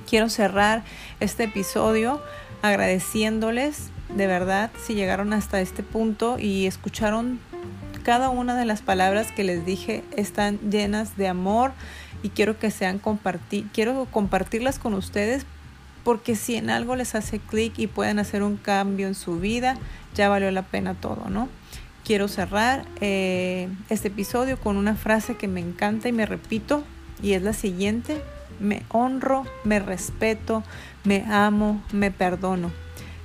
Quiero 0.09 0.29
cerrar 0.29 0.85
este 1.21 1.45
episodio 1.45 2.21
agradeciéndoles 2.63 3.91
de 4.17 4.27
verdad 4.27 4.71
si 4.83 4.95
llegaron 4.95 5.33
hasta 5.33 5.61
este 5.61 5.83
punto 5.83 6.39
y 6.39 6.67
escucharon 6.67 7.41
cada 8.03 8.31
una 8.31 8.57
de 8.57 8.65
las 8.65 8.83
palabras 8.83 9.33
que 9.33 9.45
les 9.45 9.65
dije 9.65 10.05
están 10.17 10.59
llenas 10.71 11.17
de 11.17 11.29
amor 11.29 11.73
y 12.23 12.31
quiero 12.31 12.59
que 12.59 12.71
sean 12.71 12.99
compartir 12.99 13.67
quiero 13.73 14.07
compartirlas 14.11 14.79
con 14.79 14.95
ustedes 14.95 15.47
porque 16.05 16.35
si 16.37 16.57
en 16.57 16.71
algo 16.71 16.97
les 16.97 17.15
hace 17.15 17.39
clic 17.39 17.79
y 17.79 17.87
pueden 17.87 18.19
hacer 18.19 18.43
un 18.43 18.57
cambio 18.57 19.07
en 19.07 19.15
su 19.15 19.39
vida, 19.39 19.77
ya 20.15 20.29
valió 20.29 20.51
la 20.51 20.63
pena 20.63 20.95
todo, 20.95 21.29
¿no? 21.29 21.49
Quiero 22.05 22.27
cerrar 22.27 22.85
eh, 23.01 23.69
este 23.89 24.09
episodio 24.09 24.59
con 24.59 24.77
una 24.77 24.97
frase 24.97 25.37
que 25.37 25.49
me 25.49 25.61
encanta 25.61 26.09
y 26.09 26.13
me 26.13 26.27
repito, 26.27 26.83
y 27.23 27.35
es 27.35 27.43
la 27.43 27.53
siguiente, 27.53 28.21
me 28.59 28.83
honro, 28.89 29.45
me 29.65 29.79
respeto, 29.79 30.65
me 31.05 31.25
amo, 31.29 31.81
me 31.93 32.11
perdono. 32.11 32.71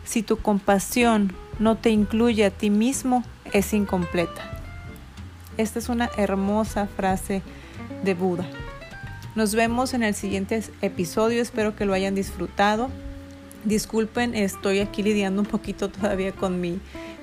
Si 0.03 0.21
tu 0.21 0.37
compasión 0.37 1.33
no 1.59 1.75
te 1.75 1.89
incluye 1.89 2.45
a 2.45 2.51
ti 2.51 2.69
mismo, 2.69 3.23
es 3.51 3.73
incompleta. 3.73 4.51
Esta 5.57 5.79
es 5.79 5.89
una 5.89 6.09
hermosa 6.17 6.87
frase 6.87 7.41
de 8.03 8.13
Buda. 8.13 8.45
Nos 9.37 9.53
vemos 9.53 9.93
en 9.93 10.01
el 10.01 10.15
siguiente 10.15 10.63
episodio, 10.81 11.43
espero 11.43 11.75
que 11.75 11.85
lo 11.85 11.93
hayan 11.93 12.15
disfrutado. 12.15 12.89
Disculpen, 13.65 14.33
estoy 14.33 14.79
aquí 14.79 15.03
lidiando 15.03 15.43
un 15.43 15.47
poquito 15.47 15.89
todavía 15.91 16.31
con 16.31 16.59
mi, 16.59 16.79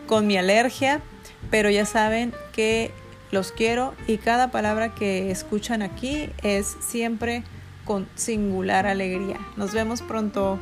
con 0.07 0.25
mi 0.29 0.37
alergia, 0.37 1.03
pero 1.51 1.71
ya 1.71 1.85
saben 1.85 2.33
que 2.53 2.93
los 3.33 3.51
quiero 3.51 3.95
y 4.07 4.19
cada 4.19 4.53
palabra 4.53 4.95
que 4.95 5.33
escuchan 5.33 5.83
aquí 5.83 6.31
es 6.45 6.77
siempre 6.79 7.43
con 7.85 8.07
singular 8.15 8.87
alegría. 8.87 9.41
Nos 9.57 9.73
vemos 9.73 10.01
pronto. 10.01 10.61